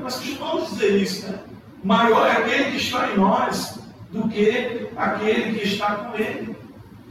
Nós 0.00 0.14
costumamos 0.14 0.70
dizer 0.70 1.02
isso, 1.02 1.26
né? 1.26 1.40
Maior 1.82 2.24
é 2.28 2.32
aquele 2.32 2.70
que 2.70 2.76
está 2.76 3.10
em 3.10 3.16
nós 3.16 3.80
do 4.12 4.28
que 4.28 4.88
aquele 4.96 5.58
que 5.58 5.66
está 5.66 5.96
com 5.96 6.16
ele. 6.16 6.56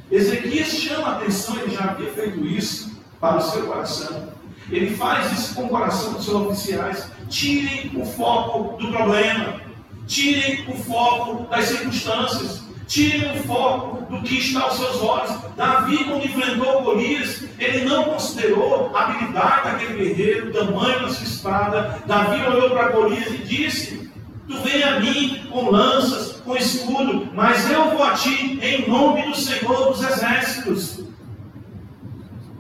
Ezequias 0.10 0.70
chama 0.70 1.10
a 1.10 1.16
atenção, 1.18 1.60
ele 1.60 1.76
já 1.76 1.84
havia 1.84 2.12
feito 2.14 2.46
isso 2.46 2.98
para 3.20 3.38
o 3.38 3.42
seu 3.42 3.68
coração. 3.68 4.30
Ele 4.72 4.96
faz 4.96 5.32
isso 5.34 5.56
com 5.56 5.66
o 5.66 5.70
coração 5.70 6.14
dos 6.14 6.24
seus 6.24 6.48
oficiais. 6.48 7.12
Tirem 7.30 7.92
o 7.96 8.06
foco 8.06 8.78
do 8.78 8.92
problema. 8.92 9.62
Tirem 10.08 10.66
o 10.68 10.76
foco 10.76 11.48
das 11.50 11.66
circunstâncias. 11.66 12.64
Tirem 12.88 13.40
o 13.40 13.44
foco 13.44 14.04
do 14.12 14.22
que 14.24 14.40
está 14.40 14.64
aos 14.64 14.78
seus 14.78 15.02
olhos. 15.02 15.38
Davi, 15.56 16.04
quando 16.06 16.26
enfrentou 16.26 16.82
Golias, 16.82 17.46
ele 17.60 17.86
não 17.86 18.06
considerou 18.06 18.92
a 18.96 19.04
habilidade 19.04 19.70
daquele 19.70 19.94
guerreiro, 19.94 20.50
o 20.50 20.54
tamanho 20.54 21.02
da 21.02 21.10
sua 21.10 21.28
espada. 21.28 22.02
Davi 22.08 22.42
olhou 22.48 22.72
para 22.72 22.90
Golias 22.90 23.28
e 23.28 23.38
disse: 23.38 24.10
Tu 24.48 24.58
vem 24.62 24.82
a 24.82 25.00
mim 25.00 25.48
com 25.52 25.70
lanças, 25.70 26.38
com 26.38 26.56
escudo, 26.56 27.30
mas 27.36 27.70
eu 27.70 27.92
vou 27.92 28.04
a 28.04 28.14
ti 28.14 28.60
em 28.60 28.90
nome 28.90 29.22
do 29.22 29.36
Senhor 29.36 29.92
dos 29.92 30.02
Exércitos. 30.02 31.02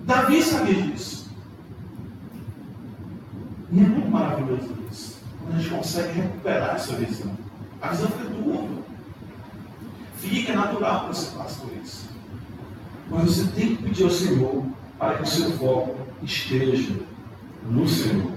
Davi 0.01 0.43
sabia 0.43 0.81
disso. 0.83 1.18
E 3.71 3.79
é 3.79 3.83
muito 3.83 4.09
maravilhoso 4.09 4.75
isso. 4.91 5.19
Quando 5.39 5.55
a 5.55 5.59
gente 5.59 5.69
consegue 5.69 6.13
recuperar 6.13 6.75
essa 6.75 6.95
visão. 6.95 7.31
A 7.81 7.89
visão 7.89 8.09
fica 8.09 8.29
turva. 8.29 8.81
Fica 10.17 10.55
natural 10.55 11.01
que 11.01 11.15
você 11.15 11.37
passe 11.37 11.61
por 11.61 11.71
isso. 11.83 12.09
Mas 13.09 13.23
você 13.25 13.51
tem 13.51 13.75
que 13.75 13.83
pedir 13.83 14.03
ao 14.03 14.09
Senhor 14.09 14.65
para 14.97 15.15
que 15.15 15.23
o 15.23 15.25
seu 15.25 15.51
foco 15.51 15.95
esteja 16.21 16.95
no 17.63 17.87
Senhor. 17.87 18.31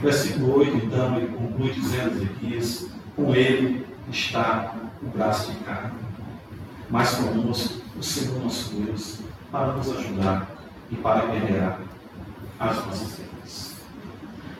Versículo 0.00 0.58
8, 0.60 0.76
então, 0.76 1.16
ele 1.16 1.28
conclui 1.28 1.72
dizendo 1.72 2.16
Ezequias: 2.16 2.88
com 3.14 3.34
ele 3.34 3.86
está 4.10 4.74
o 5.02 5.06
braço 5.06 5.52
de 5.52 5.58
carne, 5.58 5.92
mas 6.88 7.14
conosco 7.14 7.82
o 7.96 8.02
Senhor 8.02 8.42
nosso 8.42 8.74
Deus, 8.74 9.18
para 9.50 9.72
nos 9.72 9.90
ajudar 9.96 10.50
e 10.90 10.96
para 10.96 11.26
guerrear 11.26 11.80
as 12.58 12.76
nossas 12.86 13.16
guerras. 13.16 13.33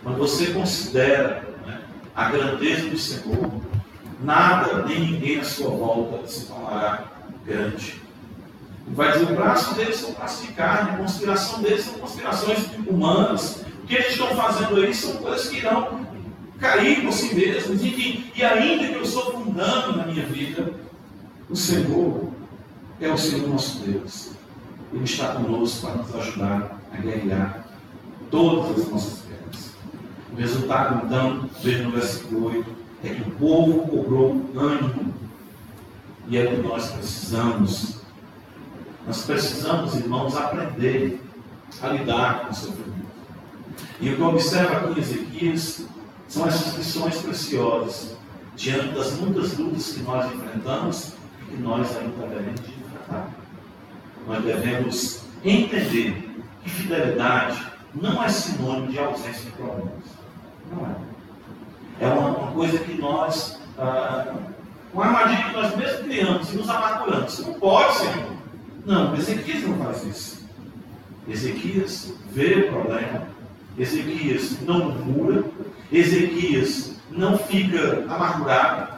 Quando 0.04 0.18
você 0.18 0.48
considera 0.48 1.42
né, 1.66 1.80
a 2.14 2.30
grandeza 2.30 2.90
do 2.90 2.98
Senhor, 2.98 3.50
nada 4.22 4.84
nem 4.84 5.00
ninguém 5.00 5.40
à 5.40 5.44
sua 5.44 5.70
volta 5.70 6.28
se 6.28 6.46
tornará 6.46 7.04
grande. 7.46 8.02
Vai 8.88 9.12
dizer, 9.12 9.32
o 9.32 9.34
braço 9.34 9.74
deles 9.74 9.96
são 9.96 10.12
braços 10.12 10.46
de 10.46 10.52
carne, 10.52 10.90
a 10.90 10.96
conspiração 10.98 11.62
deles 11.62 11.86
são 11.86 11.94
conspirações 11.94 12.58
humanas. 12.86 13.64
O 13.82 13.86
que 13.86 13.94
eles 13.94 14.10
estão 14.10 14.28
fazendo 14.36 14.76
aí 14.76 14.94
são 14.94 15.16
coisas 15.16 15.48
que 15.48 15.56
irão 15.56 16.06
cair 16.60 17.02
por 17.02 17.12
si 17.12 17.34
mesmos. 17.34 17.82
Enfim, 17.82 18.30
e 18.36 18.44
ainda 18.44 18.86
que 18.86 18.94
eu 18.94 19.02
estou 19.02 19.32
fundando 19.32 19.96
na 19.96 20.06
minha 20.06 20.26
vida, 20.26 20.70
o 21.48 21.56
Senhor 21.56 22.28
é 23.00 23.08
o 23.08 23.16
Senhor 23.16 23.48
nosso 23.48 23.78
Deus. 23.80 24.32
Ele 24.92 25.04
está 25.04 25.28
conosco 25.28 25.86
para 25.86 25.96
nos 25.96 26.14
ajudar 26.14 26.78
a 26.92 26.96
guerrear 26.98 27.64
todas 28.30 28.82
as 28.82 28.88
nossas 28.90 29.23
o 30.34 30.36
resultado, 30.36 31.06
então, 31.06 31.48
veja 31.62 31.84
no 31.84 31.92
versículo 31.92 32.46
8, 32.48 32.76
é 33.04 33.08
que 33.10 33.22
o 33.22 33.30
povo 33.32 33.86
cobrou 33.86 34.50
ânimo. 34.56 35.14
E 36.26 36.36
é 36.36 36.44
o 36.44 36.56
que 36.56 36.62
nós 36.62 36.90
precisamos. 36.90 38.00
Nós 39.06 39.22
precisamos, 39.24 39.94
irmãos, 39.94 40.36
aprender 40.36 41.22
a 41.80 41.88
lidar 41.88 42.40
com 42.40 42.50
o 42.50 42.54
sofrimento. 42.54 43.04
E 44.00 44.10
o 44.10 44.16
que 44.16 44.22
eu 44.22 44.26
observo 44.26 44.74
aqui 44.74 44.98
em 44.98 45.02
Ezequias 45.02 45.86
são 46.26 46.46
essas 46.46 46.74
lições 46.76 47.16
preciosas 47.18 48.16
diante 48.56 48.94
das 48.94 49.12
muitas 49.18 49.56
lutas 49.56 49.92
que 49.92 50.02
nós 50.02 50.32
enfrentamos 50.32 51.12
e 51.42 51.50
que 51.50 51.62
nós 51.62 51.96
ainda 51.96 52.26
devemos 52.26 52.60
enfrentar. 52.60 53.30
nós 54.26 54.44
devemos 54.44 55.20
entender 55.44 56.42
que 56.62 56.70
fidelidade 56.70 57.62
não 57.94 58.22
é 58.22 58.28
sinônimo 58.28 58.90
de 58.90 58.98
ausência 58.98 59.44
de 59.44 59.50
problemas. 59.52 60.23
Não 60.70 60.86
é. 60.86 60.94
É 62.00 62.08
uma, 62.08 62.28
uma 62.28 62.52
coisa 62.52 62.78
que 62.78 63.00
nós. 63.00 63.60
Ah, 63.78 64.34
uma 64.92 65.06
armadilha 65.06 65.48
que 65.48 65.56
nós 65.56 65.76
mesmos 65.76 66.00
criamos 66.02 66.52
e 66.52 66.56
nos 66.56 66.68
amarguramos. 66.68 67.38
Não 67.40 67.54
pode, 67.54 67.96
Senhor. 67.96 68.34
Não, 68.86 69.16
Ezequias 69.16 69.62
não 69.62 69.78
faz 69.78 70.04
isso. 70.04 70.44
Ezequias 71.28 72.12
vê 72.32 72.54
o 72.54 72.68
problema, 72.68 73.26
Ezequias 73.78 74.60
não 74.60 74.90
murmura, 74.90 75.44
Ezequias 75.90 76.92
não 77.10 77.38
fica 77.38 78.04
amargurado, 78.08 78.92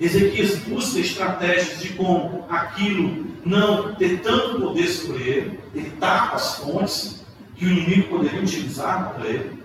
Ezequias 0.00 0.56
busca 0.60 1.00
estratégias 1.00 1.80
de 1.80 1.90
como 1.94 2.44
aquilo 2.48 3.26
não 3.44 3.94
ter 3.94 4.20
tanto 4.20 4.60
poder 4.60 4.86
sobre 4.86 5.22
ele, 5.22 5.60
ele 5.74 5.90
tapa 5.98 6.36
as 6.36 6.56
fontes 6.56 7.24
que 7.56 7.66
o 7.66 7.70
inimigo 7.70 8.08
poderia 8.08 8.40
utilizar 8.40 9.12
contra 9.12 9.28
ele. 9.28 9.61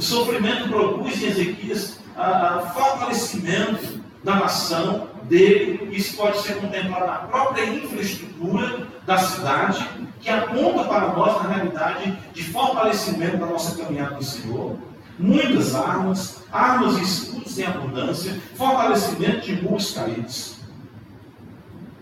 O 0.00 0.02
sofrimento 0.02 0.66
produz 0.70 1.22
em 1.22 1.26
Ezequias 1.26 1.98
a, 2.16 2.54
a 2.54 2.60
fortalecimento 2.70 4.00
da 4.24 4.36
nação 4.36 5.08
dele, 5.24 5.94
isso 5.94 6.16
pode 6.16 6.40
ser 6.40 6.54
contemplado 6.54 7.06
na 7.06 7.18
própria 7.28 7.66
infraestrutura 7.66 8.88
da 9.04 9.18
cidade, 9.18 9.86
que 10.22 10.30
aponta 10.30 10.84
para 10.84 11.12
nós, 11.12 11.42
na 11.42 11.50
realidade, 11.50 12.18
de 12.32 12.44
fortalecimento 12.44 13.36
da 13.36 13.44
nossa 13.44 13.76
caminhada 13.76 14.14
com 14.14 14.20
o 14.20 14.24
Senhor. 14.24 14.78
Muitas 15.18 15.74
armas, 15.74 16.44
armas 16.50 16.96
e 16.96 17.02
escudos 17.02 17.58
em 17.58 17.66
abundância, 17.66 18.40
fortalecimento 18.54 19.42
de 19.42 19.60
muros 19.60 19.90
caídos. 19.90 20.60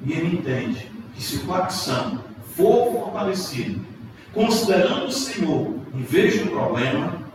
E 0.05 0.13
ele 0.13 0.37
entende 0.37 0.89
que 1.17 1.21
se 1.21 1.39
o 1.39 1.47
coração 1.47 2.21
for 2.55 2.93
fortalecido, 2.93 3.85
considerando 4.33 5.07
o 5.07 5.13
Senhor 5.13 5.75
em 5.93 6.03
vez 6.03 6.41
do 6.41 6.51
problema, 6.51 7.27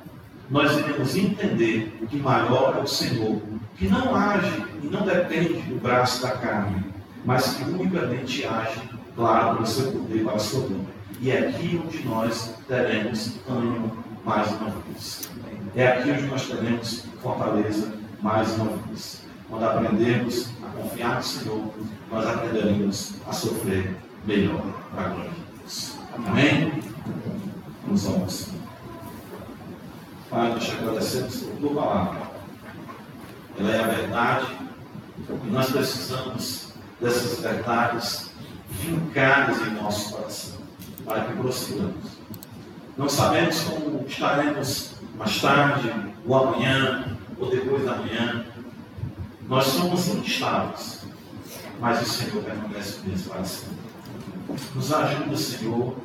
nós 0.50 0.78
iremos 0.78 1.16
entender 1.16 2.06
que 2.10 2.18
maior 2.18 2.76
é 2.78 2.82
o 2.82 2.88
Senhor, 2.88 3.42
que 3.76 3.88
não 3.88 4.16
age 4.16 4.64
e 4.82 4.88
não 4.88 5.02
depende 5.02 5.54
do 5.62 5.82
braço 5.82 6.22
da 6.22 6.32
carne, 6.32 6.84
mas 7.26 7.56
que 7.56 7.64
unicamente 7.64 8.46
age, 8.46 8.82
claro, 9.16 9.56
pelo 9.56 9.68
seu 9.68 9.92
poder 9.92 10.24
para 10.24 10.36
a 10.36 10.40
sua 10.40 10.68
vida. 10.68 10.94
E 11.20 11.32
é 11.32 11.48
aqui 11.48 11.82
onde 11.84 12.04
nós 12.06 12.54
teremos 12.68 13.38
ânimo 13.48 14.04
mais 14.26 14.48
uma 14.52 14.70
vez. 14.70 15.30
É 15.76 15.88
aqui 15.88 16.12
onde 16.12 16.24
nós 16.24 16.48
teremos 16.48 17.06
fortaleza 17.22 17.94
mais 18.22 18.54
uma 18.56 18.78
vez. 18.88 19.24
Quando 19.50 19.66
aprendemos 19.66 20.50
a 20.64 20.68
confiar 20.78 21.16
no 21.18 21.24
Senhor, 21.24 21.74
nós 22.12 22.28
aprenderemos 22.28 23.14
a 23.28 23.34
sofrer 23.34 23.96
melhor 24.26 24.62
para 24.94 25.06
a 25.06 25.10
glória 25.10 25.32
de 25.32 25.60
Deus. 25.60 25.96
Amém? 26.16 26.72
Vamos 27.86 28.63
nós 30.34 30.64
te 30.64 30.72
agradecemos 30.72 31.38
por 31.38 31.56
tua 31.58 31.82
palavra. 31.82 32.22
Ela 33.60 33.72
é 33.72 33.80
a 33.80 33.88
verdade 33.88 34.48
e 35.30 35.50
nós 35.50 35.72
precisamos 35.72 36.74
dessas 37.00 37.40
verdades 37.40 38.32
fincadas 38.82 39.62
em 39.68 39.72
nosso 39.72 40.16
coração 40.16 40.58
para 41.06 41.26
que 41.26 41.34
prossigamos. 41.34 42.14
Não 42.98 43.10
sabemos 43.10 43.62
como 43.62 44.06
estaremos 44.08 44.94
mais 45.18 45.42
tarde, 45.42 45.92
ou 46.26 46.36
amanhã, 46.36 47.18
ou 47.40 47.50
depois 47.50 47.86
da 47.86 47.98
manhã. 47.98 48.46
Nós 49.48 49.66
somos 49.66 50.08
instáveis, 50.08 51.06
mas 51.80 52.02
o 52.02 52.06
Senhor 52.06 52.44
permanece 52.44 53.00
mesmo 53.06 53.32
para 53.32 53.44
sempre. 53.44 53.78
Nos 54.76 54.94
ajuda, 54.94 55.38
Senhor, 55.38 55.96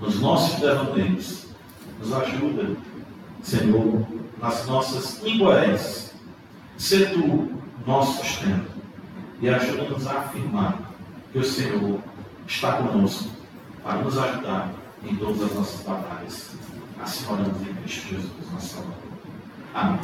nos 0.00 0.20
nossos 0.20 0.60
devaneios. 0.60 1.46
Nos 1.98 2.12
ajuda, 2.12 2.76
Senhor, 3.42 4.06
nas 4.40 4.66
nossas 4.66 5.24
incoerências. 5.24 6.14
Se 6.76 7.06
tu 7.06 7.60
nosso 7.86 8.24
sustento 8.24 8.70
e 9.40 9.48
ajuda-nos 9.48 10.06
a 10.06 10.20
afirmar 10.20 10.78
que 11.32 11.38
o 11.38 11.44
Senhor 11.44 12.00
está 12.46 12.74
conosco 12.74 13.30
para 13.82 14.02
nos 14.02 14.18
ajudar 14.18 14.72
em 15.04 15.16
todas 15.16 15.42
as 15.42 15.54
nossas 15.54 15.86
batalhas. 15.86 16.56
Assim 17.00 17.32
oramos 17.32 17.60
em 17.62 17.74
Cristo 17.74 18.08
Jesus, 18.08 18.52
nosso 18.52 18.74
Salvador. 18.74 18.94
Amém. 19.74 20.00